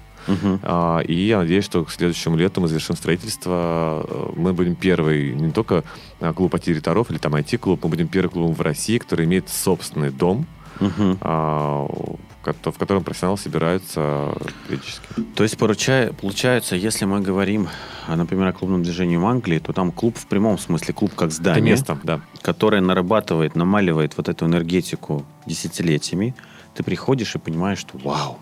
[0.63, 4.05] А, И я надеюсь, что к следующему лету мы завершим строительство.
[4.07, 5.83] Э, Мы будем первый, не только
[6.19, 10.11] а, клуб IT-директоров или там IT-клуб, мы будем первым клубом в России, который имеет собственный
[10.11, 10.45] дом,
[10.79, 11.17] Мгм.
[11.21, 14.33] а, в кото- в котором профессионалы собираются
[14.67, 15.01] периодически.
[15.35, 17.67] То есть, поруча- получается, если мы говорим,
[18.07, 21.27] а, например, о клубном движении в Англии, то там клуб в прямом смысле, клуб как
[21.27, 22.21] Это здание, место, да.
[22.41, 26.33] которое нарабатывает, намаливает вот эту энергетику десятилетиями.
[26.75, 28.37] Ты приходишь и понимаешь, что вау,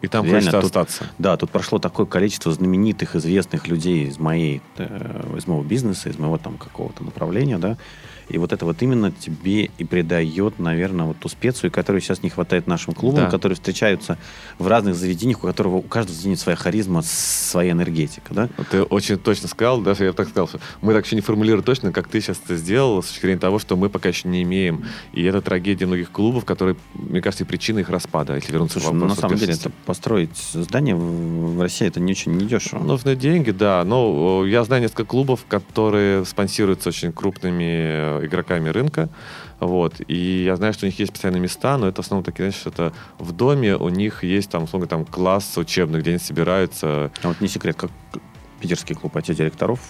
[0.00, 1.04] И там Реально, хочется тут- остаться.
[1.18, 6.18] Да, тут прошло такое количество знаменитых, известных людей из моей, э, из моего бизнеса, из
[6.18, 7.76] моего там какого-то направления, да.
[8.32, 12.30] И вот это вот именно тебе и придает, наверное, вот ту специю, которой сейчас не
[12.30, 13.30] хватает нашим клубам, Да.
[13.30, 14.18] которые встречаются
[14.58, 18.48] в разных заведениях, у которого у каждого заведения своя харизма, своя энергетика, да.
[18.70, 21.92] Ты очень точно сказал, даже я так сказал, что мы так еще не формулируем точно,
[21.92, 24.84] как ты сейчас это сделал, с точки зрения того, что мы пока еще не имеем.
[25.12, 28.90] И это трагедия многих клубов, которые, мне кажется, и причина их распада, если вернуться Слушай,
[28.90, 32.82] к ну, на вопросу самом деле, это построить здание в, России, это не очень недешево.
[32.82, 33.84] Нужны деньги, да.
[33.84, 39.08] Но я знаю несколько клубов, которые спонсируются очень крупными э, игроками рынка.
[39.60, 39.94] Вот.
[40.08, 42.66] И я знаю, что у них есть специальные места, но это в основном такие, знаешь,
[42.66, 47.10] это в доме у них есть там, условно, там класс учебный, где они собираются.
[47.22, 47.90] А вот не секрет, как
[48.62, 49.80] питерский клуб IT-директоров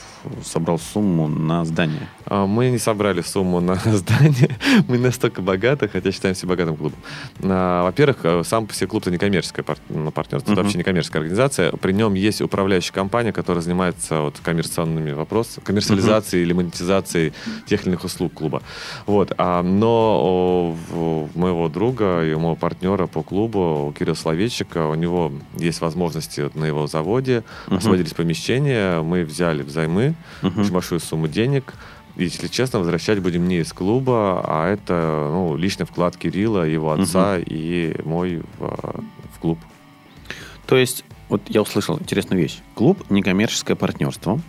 [0.42, 2.08] собрал сумму на здание.
[2.24, 4.56] А, Мы не собрали сумму на здание,
[4.88, 6.98] мы настолько богаты, хотя считаемся богатым клубом.
[7.42, 10.64] А, Во-первых, э, сам по себе клуб это не коммерческое пар- ну, партнерство, это Мгм.
[10.64, 11.70] вообще не коммерческая организация.
[11.72, 17.34] При нем есть управляющая компания, которая занимается вот коммерционными вопросами, коммерциализацией или монетизацией
[17.66, 18.62] тех или иных услуг клуба.
[19.06, 19.32] Вот.
[19.36, 24.94] А, Но у моего друга и у моего партнера по клубу, у Кирилла Словечика, у
[24.94, 28.61] него есть возможности на его заводе, освободились помещения,
[29.02, 30.60] мы взяли взаймы, Мгм.
[30.60, 31.74] очень большую сумму денег.
[32.16, 37.38] Если честно, возвращать будем не из клуба, а это ну, личный вклад Кирилла, его отца
[37.38, 39.58] и мой в, в клуб.
[40.66, 42.60] То есть, вот я услышал интересную вещь.
[42.74, 44.40] Клуб– некоммерческое партнерство.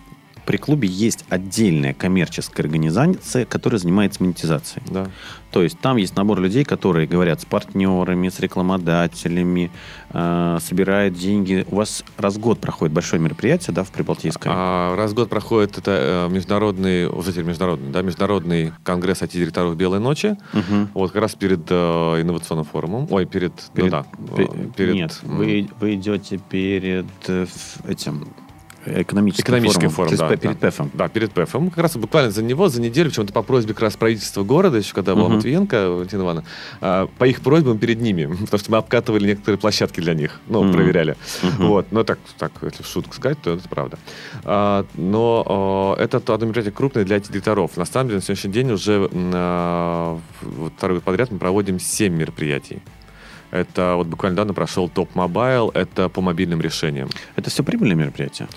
[0.46, 4.84] При клубе есть отдельная коммерческая организация, которая занимается монетизацией.
[4.90, 5.08] Да.
[5.52, 9.72] То есть там есть набор людей, которые говорят с партнерами, с рекламодателями,
[10.12, 11.66] э, собирают деньги.
[11.70, 14.52] У вас раз в год проходит большое мероприятие, да, в Прибалтийском?
[14.54, 19.78] А, раз в год проходит это э, международный, уже теперь международный, да, международный конгресс IT-директоров
[19.78, 20.36] «Белой ночи».
[20.54, 20.90] Мгм.
[20.96, 23.08] Вот как раз перед э, инновационным форумом.
[23.12, 23.54] Ой, перед...
[23.76, 24.06] Перед- ну да.
[24.36, 27.46] Пе- э, перед, Нет, м, вы, вы идете перед э,
[27.88, 28.28] этим
[28.86, 30.68] экономическим, Экономический форумом, форум, есть да, пе- перед да.
[30.68, 30.92] ПЭФом.
[30.94, 31.70] Да, перед ПЭФом.
[31.70, 34.94] Как раз буквально за него, за неделю, почему-то по просьбе как раз правительства города, еще
[34.94, 35.36] когда была Мгм.
[35.38, 36.48] Матвиенко, Валентина Ивановна,
[36.82, 40.64] а, по их просьбам перед ними, потому что мы обкатывали некоторые площадки для них, ну,
[40.64, 40.74] Мгм.
[40.74, 41.16] проверяли.
[41.42, 41.68] Мгм.
[41.68, 43.98] Вот, но так, так, если в шутку сказать, то это правда.
[44.44, 47.78] А, но а, это то одно мероприятие крупное для директоров.
[47.78, 50.20] На самом деле, на сегодняшний день уже а,
[50.78, 52.82] второй год подряд мы проводим 7 мероприятий.
[53.54, 57.10] Это вот буквально недавно прошел Top Mobile, это по мобильным решениям.
[57.36, 58.48] Это все прибыльные мероприятия?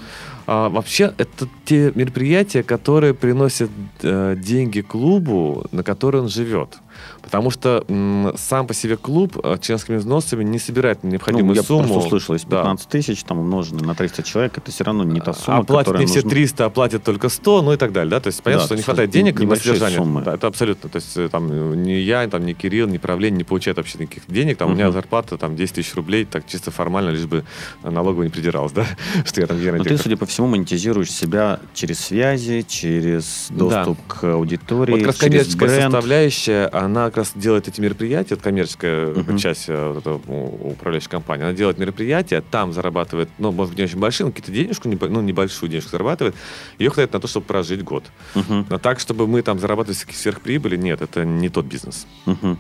[0.47, 3.71] А, вообще, это те мероприятия, которые приносят
[4.03, 6.79] э, деньги клубу, на который он живет.
[7.23, 11.63] Потому что м, сам по себе клуб э, членскими взносами не собирает необходимую ну, я
[11.63, 11.85] сумму.
[11.89, 12.59] просто услышал, если Да.
[12.63, 15.87] 15 тысяч, там умноженное на 300 человек, это все равно не та А сумма, Оплатят
[15.87, 16.31] которая не все нужна.
[16.31, 18.11] 300, оплатят только 100, ну и так далее.
[18.11, 18.21] Да?
[18.21, 19.99] То есть понятно, Да, что не то хватает есть денег на небольшие содержание.
[19.99, 20.23] суммы.
[20.23, 20.89] Да, это абсолютно.
[20.89, 23.99] То есть э, там э, ни я, там, ни Кирилл, ни правление не получают вообще
[23.99, 24.57] никаких денег.
[24.59, 24.93] Там у меня Мгм.
[24.95, 27.45] зарплата там 10 тысяч рублей, так чисто формально, лишь бы
[27.83, 28.87] налогово не придиралась, да?
[29.25, 30.05] что я там генеральный Но ты, директор.
[30.05, 33.85] судя по всему, монетизируешь себя через связи, через Да.
[33.85, 35.83] доступ к аудитории, Вот как раз через коммерческая бренд.
[35.93, 39.37] составляющая, она как раз делает эти мероприятия, это коммерческая Мгм.
[39.39, 43.85] часть э, вот у- управляющей компании, она делает мероприятия, там зарабатывает, ну, может быть, не
[43.85, 46.35] очень большие, но какие-то денежку, ну, небольшую денежку зарабатывает,
[46.79, 48.05] ее хватает на то, чтобы прожить год.
[48.35, 52.07] Мгм, Но так, чтобы мы там зарабатывали сверхприбыли, нет, это не тот бизнес.
[52.25, 52.59] мгм.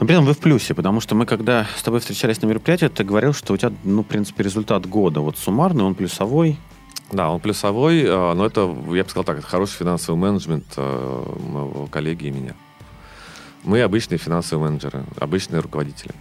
[0.00, 2.86] Но при этом вы в плюсе, потому что мы, когда с тобой встречались на мероприятии,
[2.88, 6.58] ты говорил, что у тебя, ну, в принципе, результат года вот суммарный, он плюсовой.
[7.14, 11.36] Да, он плюсовой, э, но это, я бы сказал так, это хороший финансовый менеджмент э,
[11.48, 12.56] моего коллеги и меня.
[13.62, 16.12] Мы обычные финансовые менеджеры, обычные руководители.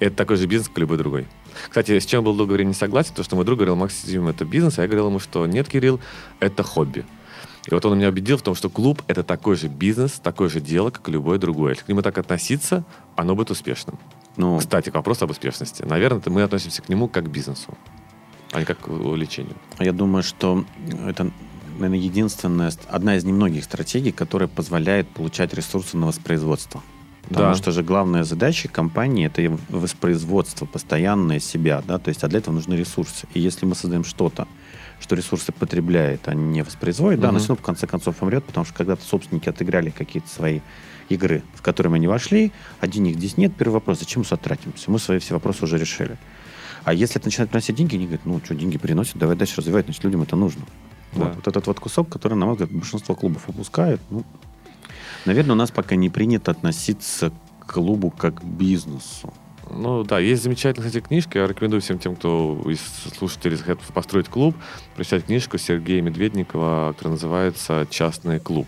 [0.00, 1.28] Это такой же бизнес, как любой другой.
[1.68, 4.44] Кстати, с чем был долгое время не согласен, то, что мой друг говорил, Максим, это
[4.44, 6.00] бизнес, а я говорил ему, что нет, Кирилл,
[6.40, 7.06] это хобби.
[7.70, 10.60] И вот он меня убедил в том, что клуб— это такой же бизнес, такое же
[10.60, 11.74] дело, как и любое другое.
[11.74, 14.00] Если к нему так относиться, оно будет успешным.
[14.36, 15.84] Ну, Кстати, к вопросу об успешности.
[15.84, 17.78] Наверное, мы относимся к нему как к бизнесу,
[18.52, 19.54] а как к увлечению.
[19.78, 20.64] я думаю, что
[21.06, 21.30] это,
[21.78, 26.82] наверное, единственная, одна из немногих стратегий, которая позволяет получать ресурсы на воспроизводство.
[27.28, 27.54] Потому Да.
[27.54, 32.54] что же главная задача компании это воспроизводство постоянное себя, да, то есть а для этого
[32.54, 33.26] нужны ресурсы.
[33.34, 34.48] И если мы создаем что-то,
[35.00, 37.36] что ресурсы потребляет, а не воспроизводит, да, Мгм.
[37.36, 40.60] оно все равно в конце концов умрет, потому что когда-то собственники отыграли какие-то свои
[41.08, 44.36] игры, в которые мы не вошли, а денег здесь нет, первый вопрос, зачем мы сюда
[44.38, 44.90] тратимся?
[44.90, 46.18] Мы свои все вопросы уже решили.
[46.84, 49.84] А если это начинает приносить деньги, они говорят, ну, что, деньги приносят, давай дальше развивать,
[49.84, 50.62] значит, людям это нужно.
[51.12, 51.24] Да.
[51.24, 54.24] Вот, вот этот вот кусок, который, на мой взгляд, большинство клубов упускает, ну,
[55.26, 59.32] наверное, у нас пока не принято относиться к клубу как к бизнесу.
[59.72, 61.38] Ну да, есть замечательная, кстати, книжка.
[61.38, 62.80] Я рекомендую всем тем, кто из
[63.16, 64.56] слушателей захотят построить клуб,
[64.96, 68.66] прочитать книжку Сергея Медведникова, которая называется «Частный клуб».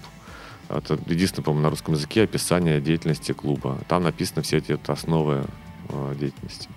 [0.68, 3.78] Это единственное, по-моему, на русском языке описание деятельности клуба.
[3.88, 5.44] Там написаны все эти основы
[5.88, 6.68] э, деятельности.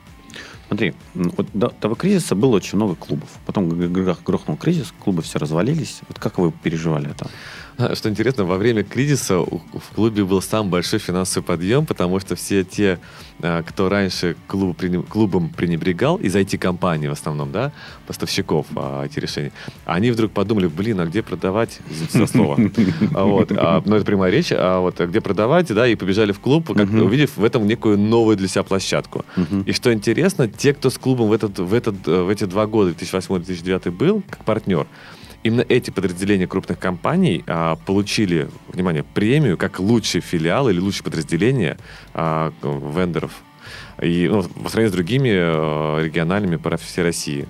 [0.68, 3.30] Смотри, вот до того кризиса было очень много клубов.
[3.46, 6.02] Потом грохнул кризис, клубы все развалились.
[6.08, 7.30] Вот как вы переживали это?
[7.94, 12.64] Что интересно, во время кризиса в клубе был самый большой финансовый подъем, потому что все
[12.64, 13.00] те,
[13.40, 17.72] э, кто раньше пренеб- клубом пренебрегал, из IT-компаний в основном, да,
[18.08, 19.52] поставщиков а, IT-решений,
[19.86, 21.80] они вдруг подумали, блин, а где продавать,
[22.12, 22.58] за слово,
[23.14, 26.32] А вот, а, ну это прямая речь, а вот а где продавать, да, и побежали
[26.32, 29.26] в клуб, как увидев в этом некую новую для себя площадку.
[29.66, 32.68] И что интересно, те, кто с клубом в, этот, в, этот, э, в эти два
[32.68, 34.88] года, 2008-2009 был, как партнер,
[35.46, 41.78] именно эти подразделения крупных компаний а, получили, внимание, премию как лучший филиал или лучшее подразделение
[42.16, 43.32] а, вендоров.
[44.02, 47.48] И ну, по сравнению с другими э, региональными по всей России.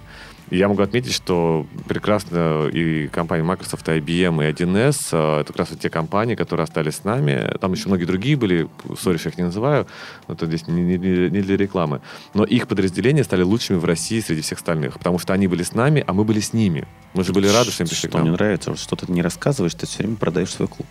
[0.52, 5.58] Я могу отметить, что прекрасно и компания Microsoft, и IBM, и 1С э, это как
[5.58, 7.52] раз вот те компании, которые остались с нами.
[7.60, 8.68] Там еще многие другие были,
[9.00, 9.88] сори, я их не называю,
[10.28, 10.98] но это здесь не, не-
[11.30, 12.00] не для рекламы.
[12.36, 15.74] Но их подразделения стали лучшими в России среди всех остальных, потому что они были с
[15.74, 16.88] нами, а мы были с ними.
[17.16, 18.36] Мы же были рады, что они пришли к Что мне нам.
[18.38, 20.88] нравится, вот что ты не рассказываешь, ты все время продаешь свой клуб.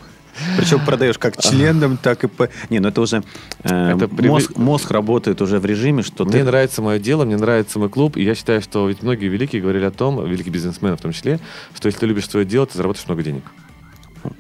[0.57, 2.49] Причем продаешь как членам, так и по...
[2.70, 3.23] Не, ну это уже...
[3.62, 6.44] э, Это мозг, мозг работает уже в режиме, что Мне ты...
[6.44, 9.85] нравится мое дело, мне нравится мой клуб, и я считаю, что ведь многие великие говорили
[9.85, 11.40] о том, великие бизнесмены в том числе,
[11.75, 13.42] что если ты любишь свое дело, ты заработаешь много денег.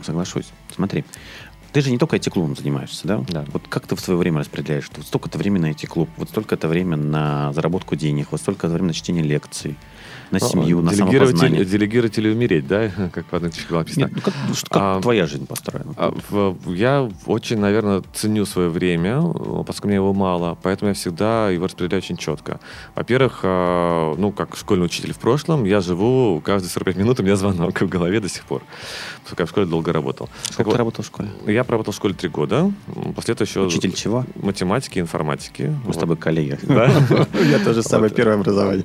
[0.02, 0.46] Соглашусь.
[0.74, 1.04] Смотри,
[1.72, 3.24] Ты же не только IT-клубом занимаешься, да?
[3.28, 3.44] Да.
[3.52, 4.88] Вот как ты в свое время распределяешь?
[4.96, 8.94] Вот столько-то времени на IT-клуб, вот столько-то время на заработку денег, вот столько-то время на
[8.94, 9.76] чтение лекций,
[10.30, 11.60] на семью, на делегировать, самопознание.
[11.62, 14.04] или, делегировать или умереть, да, как в одной книжке было написано.
[14.06, 15.92] Нет, ну как, что- как А, твоя жизнь построена?
[15.96, 20.88] А, в- Я очень, наверное, ценю свое время, э, поскольку у меня его мало, поэтому
[20.90, 22.58] я всегда его распределяю очень четко.
[22.94, 27.36] Во-первых, э, ну, как школьный учитель в прошлом, я живу, каждые 45 минут у меня
[27.36, 28.62] звонок в голове до сих пор,
[29.22, 30.28] поскольку я в школе долго работал.
[30.44, 31.28] Сколько Так ты вот, работал в школе?
[31.46, 32.72] Я проработал в школе три года,
[33.14, 33.60] после этого еще...
[33.62, 34.24] Учитель чего?
[34.36, 35.74] Математики и информатики.
[35.84, 36.00] Мы с Вот.
[36.00, 36.58] тобой коллеги.
[36.62, 36.90] Да?
[37.50, 38.84] Я тоже самое первое образование.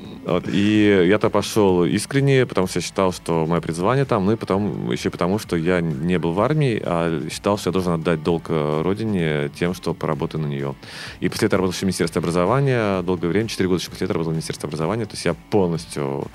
[0.51, 4.91] И я-то пошел искренне, потому что я считал, что мое призвание там, ну и потом
[4.91, 8.45] еще потому, что я не был в армии, а считал, что я должен отдать долг
[8.49, 10.75] э, родине тем, что поработаю на нее.
[11.21, 14.31] И после этого работал в Министерстве образования долгое время, 4 года еще после этого работал
[14.31, 16.27] в Министерстве образования, то есть я полностью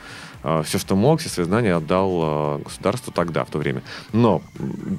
[0.65, 3.83] все, что мог, все свои знания отдал э, государству тогда, в то время.
[4.13, 4.43] Но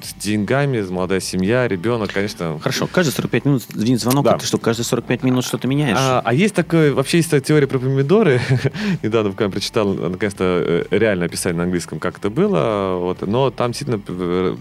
[0.04, 2.60] с деньгами, молодая семья, ребенок, конечно...
[2.60, 4.34] Хорошо, каждые 45 минут звонит звонок, Да.
[4.34, 5.98] а ты что, каждые 45 минут что-то меняешь?
[6.00, 8.42] А, а есть такое, вообще есть теория про помидоры.
[9.04, 12.98] Недавно буквально прочитал, наконец-то, э, реально описали на английском, как это было.
[13.00, 13.22] Вот.
[13.28, 14.56] Но там действительно э,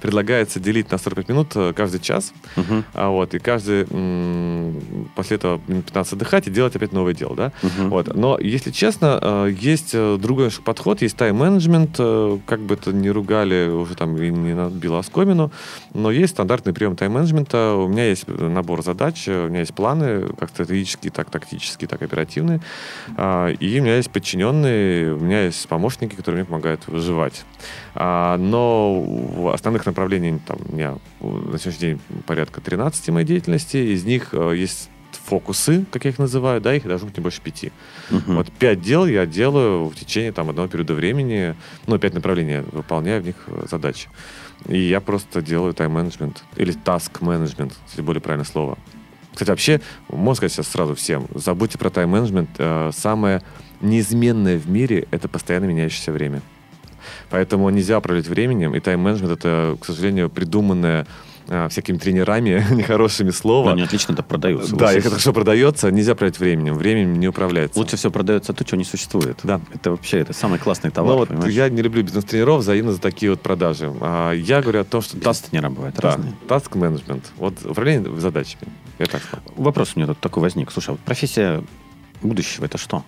[0.00, 2.32] предлагается делить на 45 минут э, каждый час.
[2.54, 3.84] Мгм, А вот, и каждый
[5.14, 7.52] после этого минут 15 отдыхать и делать опять новое дело, да?
[7.62, 7.90] мгм.
[7.90, 8.14] Вот.
[8.14, 13.68] Но, если честно, есть другой немножко подход, есть тайм-менеджмент, э, как бы это ни ругали
[13.68, 15.50] уже там и не набило оскомину,
[15.94, 20.28] но есть стандартный прием тайм-менеджмента, у меня есть набор задач, э, у меня есть планы,
[20.38, 22.60] как стратегические, так тактические, так оперативные,
[23.16, 27.44] А, и у меня есть подчиненные, у меня есть помощники, которые мне помогают выживать.
[27.94, 33.26] А, Но в основных направлений там, у меня э, на сегодняшний день порядка 13 моей
[33.26, 34.90] деятельности, из них э, есть
[35.26, 37.72] фокусы, как я их называю, да, их должно быть не больше пяти.
[38.10, 38.36] Мгм.
[38.36, 41.54] Вот пять дел я делаю в течение там одного периода времени,
[41.86, 44.08] ну, пять направлений, выполняю в них э, задачи.
[44.66, 48.78] И я просто делаю тайм-менеджмент или таск-менеджмент, если более правильное слово.
[49.32, 52.50] Кстати, вообще, можно сказать сейчас сразу всем, забудьте про тайм-менеджмент.
[52.58, 53.42] Э, Самое
[53.80, 56.40] неизменное в мире— это постоянно меняющееся время.
[57.30, 61.06] Поэтому нельзя управлять временем, и тайм-менеджмент— это, к сожалению, придуманное
[61.48, 63.72] э, всякими тренерами нехорошими Но слово.
[63.72, 64.74] они отлично это продаются.
[64.76, 66.74] Да, Вот их хорошо продается, нельзя управлять временем.
[66.74, 67.78] Временем не управляется.
[67.78, 69.38] Лучше всего продается то, чего не существует.
[69.42, 69.60] Да.
[69.74, 71.52] Это вообще это самый классный Ну товар, вот понимаешь?
[71.52, 73.92] я не люблю бизнес-тренеров взаимно за такие вот продажи.
[74.00, 76.34] А, я говорю о том, что Бизнес-тренера бывают да, разные.
[76.48, 78.68] management, вот управление задачами.
[78.98, 79.42] Я так сказал.
[79.56, 80.70] Вопрос у меня тут такой возник.
[80.70, 81.62] Слушай, а вот профессия
[82.22, 83.04] будущего это что?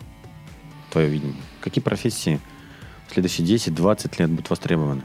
[0.91, 1.37] Твое видение.
[1.61, 2.41] Какие профессии
[3.09, 5.03] в следующие 10-20 лет будут востребованы?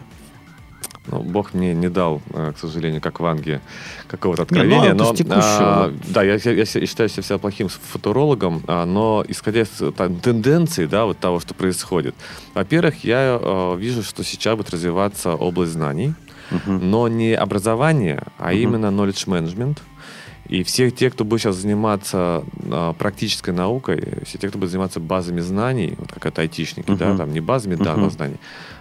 [1.07, 3.59] Ну, Бог мне не дал, э, к сожалению, как Ванге,
[4.07, 4.93] какого-то Не, ну, откровения.
[4.93, 9.23] а то с текущего, а, да, я, я- я считаю себя плохим футурологом, а, но
[9.27, 12.15] исходя из э, там, тенденций, да, вот того, что происходит.
[12.53, 16.13] Во-первых, я э, вижу, что сейчас будет развиваться область знаний,
[16.51, 16.89] Мгм.
[16.91, 18.61] но не образование, а Мгм.
[18.61, 19.79] именно knowledge management.
[20.49, 24.99] И все те, кто будет сейчас заниматься а, практической наукой, все те, кто будет заниматься
[24.99, 27.17] базами знаний, вот как это айтишники, да, Мгм.
[27.17, 27.83] там не базами Мгм.
[27.83, 28.35] данных знаний,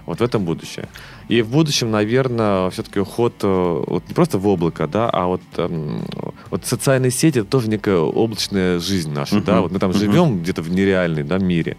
[0.06, 0.88] вот в этом будущее.
[1.28, 5.42] И в будущем, наверное, все-таки уход э, вот не просто в облако, да, а вот,
[5.56, 6.04] эм,
[6.50, 9.44] вот социальные сети это тоже некая облачная жизнь наша, Мгм.
[9.44, 9.98] да, вот мы там Мгм.
[9.98, 11.76] живем где-то в нереальной, да, мире.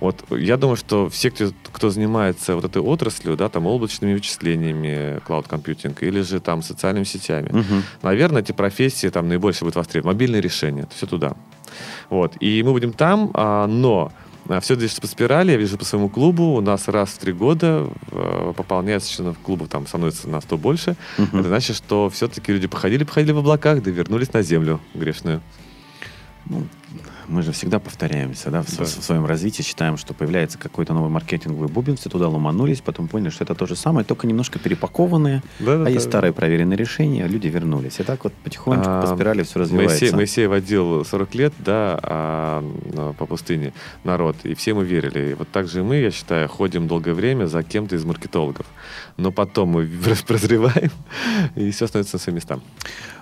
[0.00, 5.20] Вот я думаю, что все, кто, кто занимается вот этой отраслью, да, там облачными вычислениями,
[5.26, 7.82] cloud computing, или же там социальными сетями, Мгм.
[8.02, 10.14] наверное, эти профессии там наибольше будут востребованы.
[10.14, 11.34] Мобильные решения, все туда.
[12.10, 12.36] Вот.
[12.40, 14.12] И мы будем там, а, но
[14.60, 17.88] все движется по спирали, я вижу по своему клубу, у нас раз в три года
[18.10, 20.96] э, пополняется членов клуба, там становится на 100 больше.
[21.18, 21.40] Мгм.
[21.40, 25.40] Это значит, что все-таки люди походили, походили в облаках, да вернулись на землю грешную.
[26.46, 26.66] Ну,
[27.28, 28.84] мы же всегда повторяемся, да, в, Да.
[28.84, 33.30] в своем развитии считаем, что появляется какой-то новый маркетинговый бубен, все туда ломанулись, потом поняли,
[33.30, 35.86] что это то же самое, только немножко перепакованные, Да-да-да.
[35.86, 38.00] а есть старые проверенные решения, люди вернулись.
[38.00, 40.00] И так вот потихонечку по А, спирали все развивается.
[40.04, 42.64] Моисей, Моисей водил 40 лет, да, а,
[42.96, 43.72] а, по пустыне
[44.04, 45.30] народ, и все мы верили.
[45.30, 48.66] И вот так же и мы, я считаю, ходим долгое время за кем-то из маркетологов.
[49.16, 49.86] Но потом мы
[50.26, 50.90] прозреваем,
[51.54, 52.60] и все становится на свои места.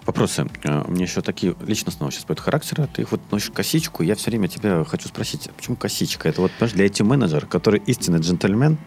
[0.07, 0.49] Вопросы.
[0.65, 2.89] Э, У меня еще такие личностного сейчас пойдут характера.
[2.93, 4.03] Ты их вот носишь косичку.
[4.03, 6.29] Я все время тебя хочу спросить, а почему косичка?
[6.29, 8.79] Это вот, понимаешь, для IT-менеджера, который истинный джентльмен,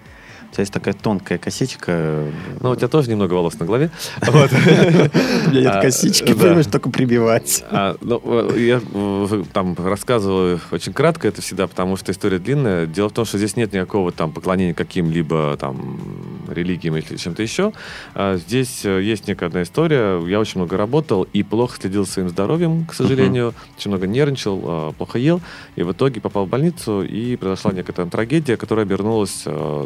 [0.55, 2.25] тебя есть такая тонкая косичка.
[2.61, 3.91] Ну, у тебя тоже немного волос на голове.
[4.25, 4.51] Вот.
[5.45, 7.63] У меня нет А, косички, понимаешь, только прибивать.
[7.69, 12.85] А, ну, э, я э, там рассказываю очень кратко это всегда, потому что история длинная.
[12.85, 15.99] Дело в том, что здесь нет никакого там поклонения каким-либо там
[16.49, 17.71] религиям или чем-то еще.
[18.13, 20.19] А здесь э, есть некая одна история.
[20.25, 23.53] Я очень много работал и плохо следил за своим здоровьем, к сожалению.
[23.77, 25.41] Очень много нервничал, плохо ел.
[25.75, 29.45] И в итоге попал в больницу, и произошла некая там трагедия, которая обернулась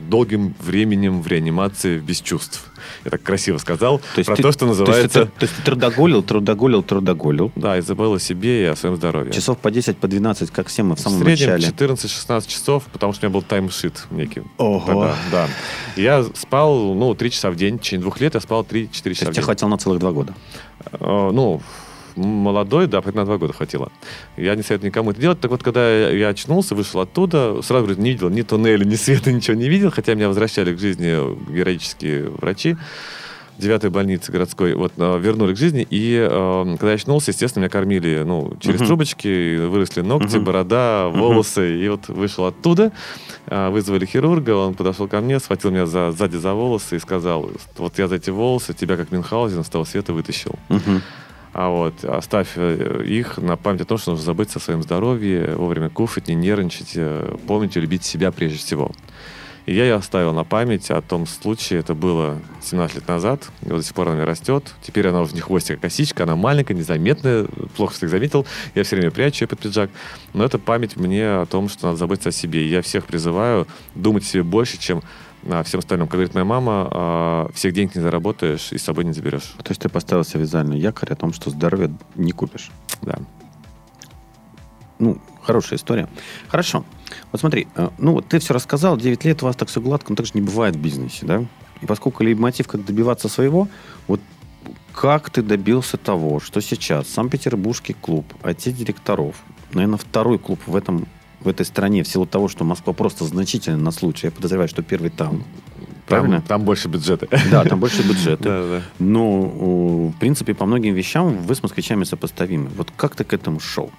[0.10, 2.70] долгим временем в реанимации без чувств.
[3.06, 4.00] Я так красиво сказал.
[4.00, 5.10] То есть про ты, то, что называется...
[5.10, 7.52] То есть, ты, то есть ты трудоголил, трудоголил, трудоголил.
[7.56, 9.32] Да, и забыл о себе и о своем здоровье.
[9.32, 11.74] Часов по 10, по 12, как все мы в самом в среднем начале.
[11.74, 14.44] 14-16 часов, потому что у меня был таймшит некий.
[14.58, 14.84] Ого.
[14.86, 15.48] Тогда, да.
[15.96, 17.78] Я спал, ну, 3 часа в день.
[17.78, 20.12] В течение двух лет я спал 3-4 часа То есть тебе хватило на целых два
[20.12, 20.34] года?
[20.92, 21.62] Э, ну,
[22.16, 23.92] молодой, да, на два года хватило.
[24.38, 25.40] Я не советую никому это делать.
[25.40, 29.32] Так вот, когда я очнулся, вышел оттуда, сразу говорю, не видел ни туннеля, ни света,
[29.34, 31.16] ничего не видел, хотя меня возвращали к жизни
[31.52, 32.78] героические врачи
[33.60, 35.86] девятой больницы городской, вот, э, вернули к жизни.
[35.90, 38.88] И э, когда я очнулся, естественно, меня кормили ну, через uh-huh.
[38.88, 40.42] трубочки, выросли ногти, uh-huh.
[40.42, 41.62] борода, волосы.
[41.62, 41.86] Uh-huh.
[41.86, 42.92] И вот вышел оттуда,
[43.46, 47.52] э, вызвали хирурга, он подошел ко мне, схватил меня за, сзади за волосы и сказал,
[47.78, 50.56] вот я за эти волосы тебя, как Мюнхгаузен, с того света вытащил.
[50.70, 51.02] Uh-huh.
[51.60, 55.56] А вот оставь э, их на память о том, что нужно забыть о своем здоровье,
[55.58, 58.94] вовремя кушать, не нервничать, э, помнить и любить себя прежде всего.
[59.66, 61.82] И я ее оставил на память о том случае.
[61.82, 63.50] Это было 17 лет назад.
[63.64, 64.74] И вот до сих пор она растет.
[64.82, 66.24] Теперь она уже не хвостик, а косичка.
[66.24, 67.46] Она маленькая, незаметная.
[67.76, 68.46] Плохо, что заметил.
[68.74, 69.90] Я все время прячу ее под пиджак.
[70.34, 72.64] Но это память мне о том, что надо заботиться о себе.
[72.64, 75.04] И я всех призываю думать о себе больше, чем
[75.48, 76.08] а всем остальным.
[76.08, 79.56] Как говорит моя мама, а, всех денег не заработаешь и с собой не заберешь.
[79.64, 82.72] То есть ты поставил себе вязальный якорь о том, что здоровье не купишь.
[83.02, 83.20] Да.
[85.00, 86.08] Ну, хорошая история.
[86.50, 86.84] Хорошо.
[87.32, 90.12] Вот смотри, э, ну вот ты все рассказал, 9 лет у вас так все гладко,
[90.12, 91.46] но так же не бывает в бизнесе, да?
[91.82, 93.68] И поскольку мотив как добиваться своего,
[94.08, 94.20] вот
[94.94, 99.38] как ты добился того, что сейчас Санкт-Петербургский клуб IT-директоров,
[99.72, 101.08] наверное, второй клуб в этом
[101.42, 104.28] в этой стране в силу того, что Москва просто значительно на случай.
[104.28, 105.44] Я подозреваю, что первый там.
[106.08, 106.38] Правильно?
[106.38, 107.28] Там, там больше бюджета.
[107.52, 108.82] Да, там больше бюджета.
[109.00, 109.42] Но,
[110.10, 112.70] в принципе, по многим вещам вы с москвичами сопоставимы.
[112.76, 113.92] Вот как ты к этому шел?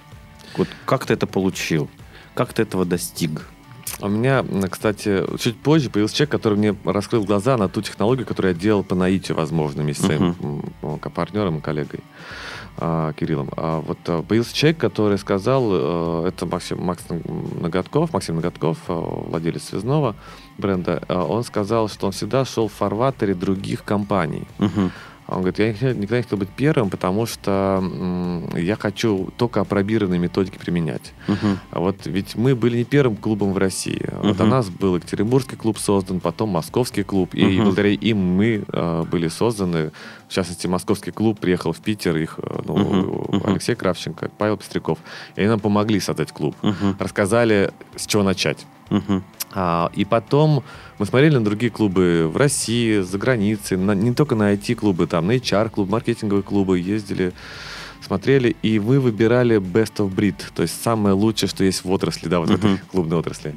[0.56, 1.88] Вот как ты это получил?
[2.34, 3.46] Как ты этого достиг?
[4.00, 8.54] У меня, кстати, чуть позже появился человек, который мне раскрыл глаза на ту технологию, которую
[8.54, 10.34] я делал по наитию, возможно, вместе с своим
[10.82, 11.10] uh-huh.
[11.10, 12.00] партнером и коллегой
[12.80, 13.50] а, Кириллом.
[13.56, 18.94] А вот а, появился человек, который сказал, а, это Максим, Макс Ноготков, Максим Ноготков, а,
[18.94, 20.16] владелец связного
[20.58, 24.46] бренда, он сказал, что он всегда шел в фарватере других компаний.
[24.58, 24.90] Uh-huh.
[25.30, 27.82] Он говорит, я никогда не хотел быть первым, потому что
[28.56, 31.12] я хочу только опробированные методики применять.
[31.28, 31.56] Uh-huh.
[31.70, 34.00] Вот ведь мы были не первым клубом в России.
[34.00, 34.28] Uh-huh.
[34.28, 37.50] Вот у нас был Екатеринбургский клуб создан, потом Московский клуб, uh-huh.
[37.50, 39.92] и благодаря им мы э, были созданы.
[40.28, 43.50] В частности, Московский клуб приехал в Питер, их э, ну, uh-huh.
[43.50, 44.98] Алексей Кравченко, Павел Пестряков,
[45.36, 46.56] и они нам помогли создать клуб.
[46.62, 46.96] Uh-huh.
[46.98, 48.66] Рассказали, с чего начать.
[48.90, 49.22] Uh-huh.
[49.52, 50.62] А, и потом
[50.98, 55.26] мы смотрели на другие клубы в России, за границей, на, не только на IT-клубы, там,
[55.26, 57.32] на HR-клуб, маркетинговые клубы ездили,
[58.00, 62.28] смотрели, и вы выбирали best of breed, то есть самое лучшее, что есть в отрасли,
[62.28, 62.56] да, вот uh-huh.
[62.56, 63.54] в этой клубной отрасли.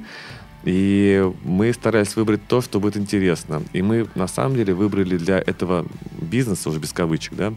[0.63, 3.61] И мы старались выбрать то, что будет интересно.
[3.73, 5.86] И мы, на самом деле, выбрали для этого
[6.21, 7.53] бизнеса, уже без кавычек, да,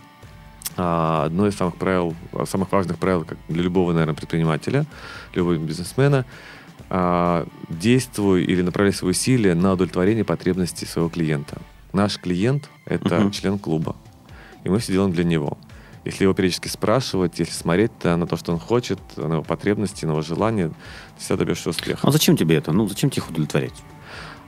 [0.76, 2.14] а, одно из самых правил,
[2.46, 4.84] самых важных правил как для любого, наверное, предпринимателя,
[5.34, 6.26] любого бизнесмена–
[6.88, 11.58] а, действуй или направляй свои усилия на удовлетворение потребностей своего клиента.
[11.92, 13.30] Наш клиент— это uh-huh.
[13.30, 13.96] член клуба,
[14.64, 15.58] и мы все делаем для него.
[16.04, 20.10] Если его периодически спрашивать, если смотреть на то, что он хочет, на его потребности, на
[20.10, 20.74] его желания, ты
[21.18, 22.06] всегда добьешься успеха.
[22.06, 22.70] А зачем тебе это?
[22.70, 23.74] Ну, зачем тебе их удовлетворять?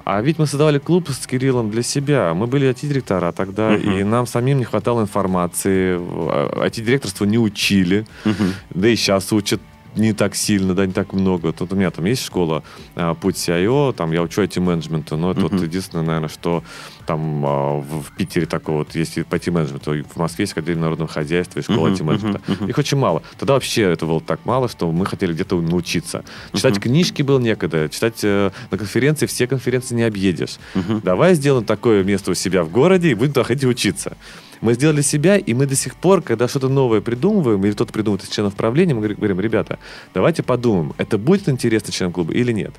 [0.04, 2.32] А ведь мы создавали клуб с Кириллом для себя.
[2.32, 4.00] Мы были IT-директора тогда, uh-huh.
[4.00, 5.98] и нам самим не хватало информации.
[5.98, 8.52] IT-директорство не учили, uh-huh.
[8.70, 9.60] да и сейчас учат
[9.98, 11.52] не так сильно, да, не так много.
[11.52, 12.62] Тут у меня там есть школа
[12.94, 15.50] а, Путь CIO, там я учу IT-менеджменту, но это uh-huh.
[15.50, 16.62] вот единственное, наверное, что
[17.06, 20.04] там а, в, в Питере такого вот есть по IT-менеджменту.
[20.14, 22.40] В Москве есть Академия народного хозяйства и школа uh-huh, IT-менеджмента.
[22.46, 22.68] Uh-huh, uh-huh.
[22.70, 23.22] Их очень мало.
[23.38, 26.24] Тогда вообще это было так мало, что мы хотели где-то научиться.
[26.54, 26.82] Читать uh-huh.
[26.82, 30.58] книжки было некогда, читать э, на конференции, все конференции не объедешь.
[30.74, 31.00] Uh-huh.
[31.02, 34.16] Давай сделаем такое место у себя в городе и будем туда ходить учиться.
[34.60, 38.24] Мы сделали себя, и мы до сих пор, когда что-то новое придумываем, или кто-то придумывает
[38.24, 39.78] из членов правления, мы говорим, ребята,
[40.14, 42.74] давайте подумаем, это будет интересно членам клуба или нет.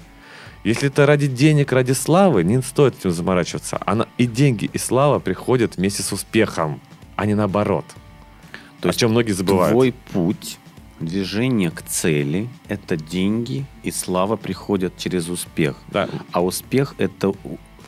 [0.64, 3.80] Если это ради денег, ради славы, не стоит этим заморачиваться.
[3.86, 6.82] Она, и деньги, и слава приходят вместе с успехом,
[7.16, 7.86] а не наоборот.
[8.82, 9.72] То о чем многие забывают.
[9.72, 10.58] Твой путь
[11.00, 15.78] движение к цели– это деньги, и слава приходят через успех.
[15.88, 16.10] Да.
[16.32, 17.34] А успех– это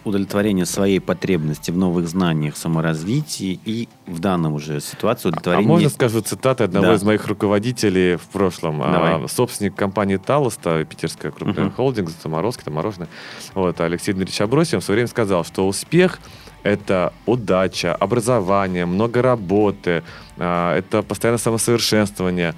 [0.04, 5.68] удовлетворение своей потребности в новых знаниях, саморазвитии и в данном уже ситуации А удовлетворение...
[5.68, 6.94] можно скажу цитаты одного Да.
[6.96, 8.82] из моих руководителей в прошлом?
[8.82, 9.30] А, Давай.
[9.30, 11.74] собственник компании Талоста, питерская крупная Мгм.
[11.74, 13.08] холдинг, заморозки, там мороженое.
[13.54, 16.20] Вот, Алексей Дмитриевич Абросимов в свое время сказал, что успех–
[16.64, 20.04] это удача, образование, много работы,
[20.38, 22.54] а, это постоянное самосовершенствование.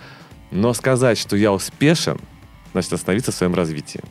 [0.51, 2.19] Но сказать, что я успешен,
[2.73, 4.01] значит остановиться в своем развитии.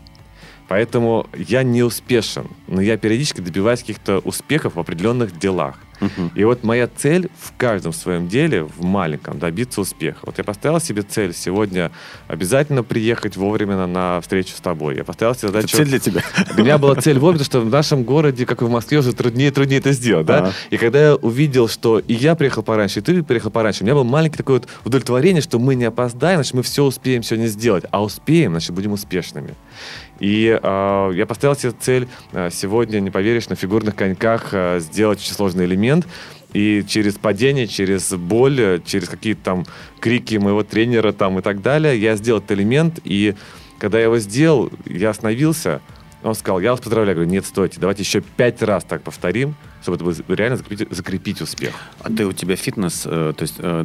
[0.73, 5.77] Поэтому я не успешен, но я периодически добиваюсь каких-то успехов в определенных делах.
[6.01, 6.33] Мгм.
[6.35, 10.19] И вот моя цель в каждом своем деле, в маленьком, добиться успеха.
[10.23, 11.93] Вот я поставил себе цель сегодня
[12.27, 14.97] обязательно приехать вовремя на, встречу с тобой.
[14.97, 15.77] Я поставил себе Это задачу...
[15.77, 16.23] цель для тебя.
[16.57, 19.13] У меня была цель вовремя, потому что в нашем городе, как и в Москве, уже
[19.13, 20.39] труднее и труднее это сделать, да?
[20.39, 20.53] Ага.
[20.71, 23.95] И когда я увидел, что и я приехал пораньше, и ты приехал пораньше, у меня
[23.95, 27.85] было маленькое такое вот удовлетворение, что мы не опоздаем, значит, мы все успеем сегодня сделать.
[27.91, 29.55] А успеем, значит, будем успешными.
[30.23, 35.19] И э, я поставил себе цель э, сегодня, не поверишь, на фигурных коньках э, сделать
[35.19, 36.07] очень сложный элемент.
[36.53, 39.67] И через падение, через боль, э, через какие-то там
[39.99, 43.01] крики моего тренера там и так далее, я сделал этот элемент.
[43.03, 43.35] И
[43.79, 45.81] когда я его сделал, я остановился,
[46.23, 47.11] он сказал, я вас поздравляю.
[47.11, 50.89] Я говорю, нет, стойте, давайте еще пять раз так повторим, чтобы это было реально закрепить,
[50.91, 51.75] закрепить успех.
[52.01, 53.85] А ты у тебя фитнес, э, то есть э,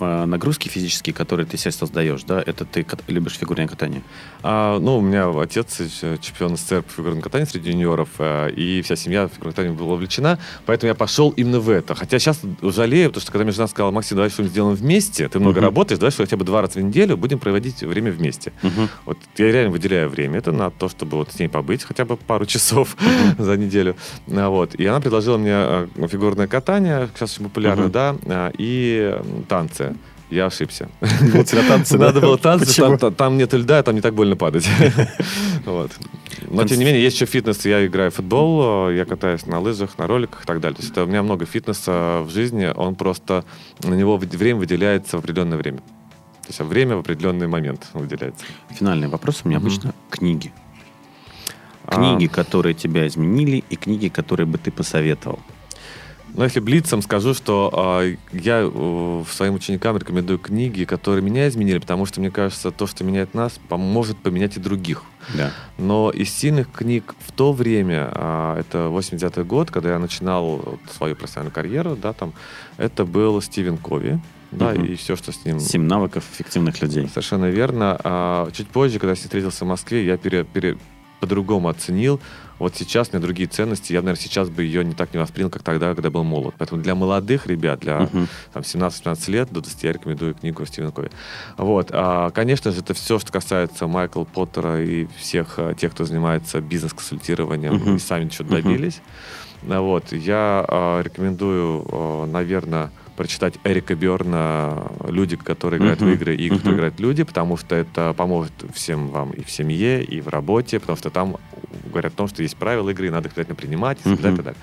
[0.00, 4.02] э, нагрузки физические, которые ты себе создаешь, да, это ты любишь фигурное катание?
[4.42, 5.78] А, ну, у меня отец
[6.20, 10.38] чемпион СССР по фигурному катанию среди юниоров, и вся семья в фигурном катании была увлечена,
[10.66, 11.94] поэтому я пошел именно в это.
[11.94, 15.38] Хотя сейчас жалею, потому что когда мне жена сказала, Максим, давай что-нибудь сделаем вместе, ты
[15.38, 15.64] много Мгм.
[15.66, 18.52] работаешь, давай что хотя бы два раза в неделю будем проводить время вместе.
[19.04, 22.16] Вот я реально выделяю время это на то, чтобы вот с ней побыть хотя бы
[22.16, 22.96] пару часов
[23.38, 23.96] за неделю.
[24.30, 24.74] А, Вот.
[24.74, 27.92] И она предложила мне э, фигурное катание, сейчас очень популярно, Мгм.
[27.92, 29.96] да, а, и танцы.
[30.30, 30.88] Я ошибся.
[31.00, 31.98] Вот тебя танцы?
[31.98, 34.68] Надо было танцы, там, там- нет льда, там не так больно падать.
[35.66, 35.90] Вот.
[36.48, 37.64] Но, тем не менее, есть еще фитнес.
[37.66, 40.76] Я играю в футбол, э, я катаюсь на лыжах, на роликах и так далее.
[40.76, 43.44] То есть это у меня много фитнеса в жизни, он просто,
[43.82, 45.78] на него время выделяется в определенное время.
[45.78, 48.44] То есть время в определенный момент выделяется.
[48.70, 50.52] Финальный вопрос у меня обычно книги.
[51.90, 55.38] А, Книги, которые тебя изменили, и книги, которые бы ты посоветовал.
[56.32, 61.78] Но если блицом скажу, что а, я э, своим ученикам рекомендую книги, которые меня изменили,
[61.78, 65.02] потому что мне кажется, то, что меняет нас, поможет поменять и других.
[65.36, 65.50] Да.
[65.76, 70.78] Но из сильных книг в то время, а, это 89 год, когда я начинал вот
[70.96, 72.32] свою профессиональную карьеру, да, там,
[72.76, 74.20] это был Стивен Кови,
[74.52, 74.84] да, Мгм.
[74.84, 75.58] и все, что с ним...
[75.58, 77.08] Семь навыков эффективных людей.
[77.08, 77.98] Совершенно верно.
[78.04, 80.78] А, чуть позже, когда я с ним встретился в Москве, я пере- пере-
[81.20, 82.20] по-другому оценил.
[82.58, 83.92] Вот сейчас у меня другие ценности.
[83.92, 86.54] Я, наверное, сейчас бы ее не так не воспринял, как тогда, когда был молод.
[86.58, 88.28] Поэтому для молодых ребят, для Мгм.
[88.52, 91.10] там, 17-15 лет, до 20 я рекомендую книгу Стивена Кови.
[91.56, 91.88] Вот.
[91.92, 96.60] А, конечно же, это все, что касается Майкла Поттера и всех а, тех, кто занимается
[96.60, 97.96] бизнес-консультированием Мгм.
[97.96, 98.62] и сами что-то Мгм.
[98.62, 99.00] добились.
[99.62, 100.12] Вот.
[100.12, 102.90] Я а, рекомендую, наверное,
[103.20, 106.10] прочитать Эрика Берна «Люди, которые играют Мгм.
[106.10, 106.58] в игры и игры, Мгм.
[106.60, 110.80] которые играют люди», потому что это поможет всем вам и в семье, и в работе,
[110.80, 111.36] потому что там
[111.92, 114.54] говорят о том, что есть правила игры, и надо их обязательно принимать, и так далее.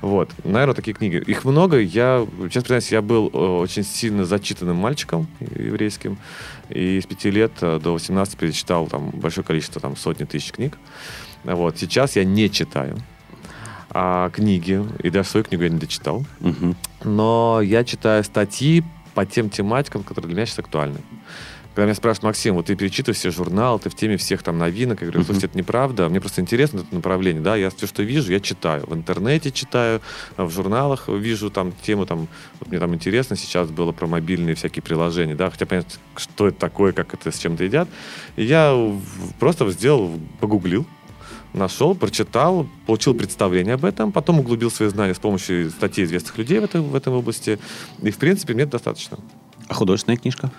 [0.00, 0.30] Вот.
[0.42, 1.22] Наверное, такие книги.
[1.28, 1.78] Их много.
[1.78, 6.18] Я, честно признаюсь, я был э, очень сильно зачитанным мальчиком еврейским.
[6.70, 10.76] И с пяти лет э, до 18 перечитал там большое количество, там сотни тысяч книг.
[11.44, 11.78] Вот.
[11.78, 12.98] Сейчас я не читаю
[13.94, 16.24] а, книги, и даже свою книгу я не дочитал.
[16.40, 16.76] Мгм.
[17.04, 18.82] Но я читаю статьи
[19.14, 20.98] по тем тематикам, которые для меня сейчас актуальны.
[21.74, 25.00] Когда меня спрашивают, Максим, вот ты перечитываешь все журналы, ты в теме всех там новинок,
[25.00, 28.30] я говорю, слушайте, это неправда, мне просто интересно это направление, да, я все, что вижу,
[28.30, 28.84] я читаю.
[28.86, 30.02] В интернете читаю,
[30.36, 32.28] в журналах вижу там тему, там,
[32.60, 36.58] вот мне там интересно, сейчас было про мобильные всякие приложения, да, хотя понять, что это
[36.58, 37.88] такое, как это с чем-то едят.
[38.36, 38.78] И я
[39.38, 40.86] просто сделал, погуглил,
[41.54, 46.58] нашел, прочитал, получил представление об этом, потом углубил свои знания с помощью статей известных людей
[46.58, 47.58] в, этой в этой области.
[48.02, 49.18] И, в принципе, мне это достаточно.
[49.68, 50.50] А художественная книжка?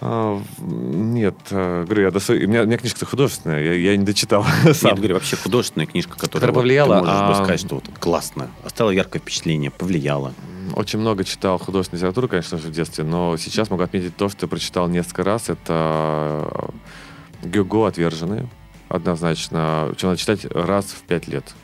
[0.00, 3.96] А, нет, а, говорю, я до своей- у, меня, у меня книжка художественная, я, я
[3.96, 4.96] не дочитал Нет, сам.
[4.96, 8.50] говорю, вообще художественная книжка, которая Которая вот повлияла, ты можешь а- сказать, что вот классно,
[8.64, 10.34] оставила яркое впечатление, повлияла.
[10.74, 14.44] Очень много читал художественной литературы, конечно же, в детстве, но сейчас могу отметить то, что
[14.46, 15.48] я прочитал несколько раз.
[15.48, 16.70] Это
[17.42, 18.48] Гюго «Отверженные».
[18.88, 19.94] Однозначно.
[20.00, 21.54] Надо читать раз в пять лет.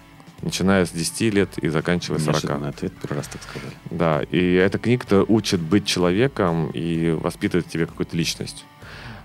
[0.43, 2.33] Начиная с 10 лет и заканчивая 40.
[2.33, 3.73] Неожиданный ответ, первый раз так сказали.
[3.91, 8.65] Да, и эта книга учит быть человеком и воспитывает в тебе какую-то личность.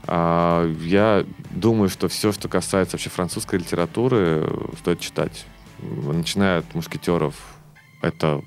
[0.07, 4.45] А, я думаю, что все, что касается вообще французской литературы,
[4.79, 5.45] стоит читать.
[5.79, 7.35] Начиная от «Мушкетеров»
[8.01, 8.41] это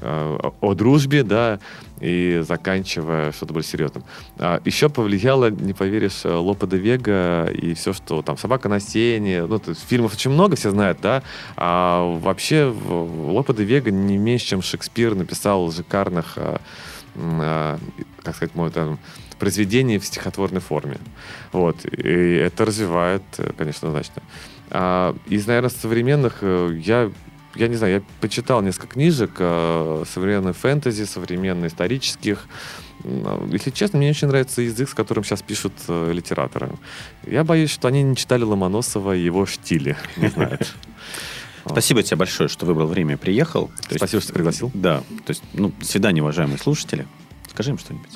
[0.00, 1.58] э, о дружбе, да,
[2.00, 4.04] и заканчивая что-то более серьезным.
[4.38, 9.44] А еще повлияло, не поверишь, Лопе де Вега и все, что там «Собака на сене»,
[9.46, 11.22] ну, то есть фильмов очень много, все знают, да,
[11.56, 16.60] а вообще Лопе де Вега не меньше, чем Шекспир написал шикарных, а,
[17.16, 17.78] а,
[18.22, 18.98] как сказать, мой там,
[19.40, 20.98] произведений в стихотворной форме.
[21.52, 21.84] Вот.
[21.84, 23.22] И это развивает,
[23.56, 24.22] конечно, значно.
[24.70, 27.10] А из, наверное, современных э, я
[27.54, 32.46] я не знаю, я почитал несколько книжек э, современной фэнтези, современных исторических.
[33.50, 36.70] Если честно, мне очень нравится язык, с которым сейчас пишут э, литераторы.
[37.26, 39.96] Я боюсь, что они не читали Ломоносова и его штили.
[40.16, 40.74] Не знают.
[41.66, 43.70] Спасибо тебе большое, что выбрал время и приехал.
[43.90, 44.70] Спасибо, что пригласил.
[44.74, 45.00] Да.
[45.24, 47.06] То есть, ну, до свидания, уважаемые слушатели.
[47.50, 48.10] Скажи им что-нибудь.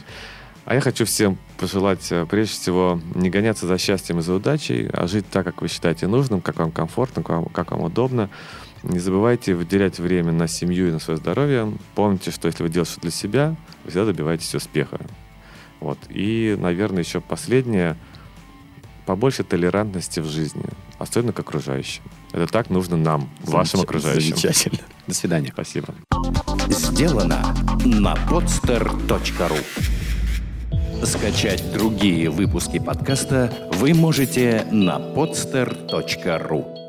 [0.65, 4.89] А я хочу всем пожелать, э, прежде всего, не гоняться за счастьем и за удачей,
[4.89, 8.31] а жить так, как вы считаете нужным, как вам комфортно, как вам, как вам удобно.
[8.85, 11.73] Не забывайте выделять время на семью и на свое здоровье.
[11.95, 15.01] Помните, что если вы делаете что-то для себя, вы всегда добиваетесь успеха.
[15.81, 15.99] Вот.
[16.11, 17.97] И, наверное, еще последнее.
[19.07, 20.65] Побольше толерантности в жизни,
[20.99, 22.03] особенно к окружающим.
[22.33, 24.35] Это так нужно нам, вашим окружающим.
[24.35, 24.79] Замечательно.
[25.07, 25.51] До свидания.
[25.53, 25.95] Спасибо.
[26.69, 27.55] Сделано
[27.85, 29.63] на podster.ru
[31.05, 36.84] Скачать другие выпуски подкаста вы можете на podster.ru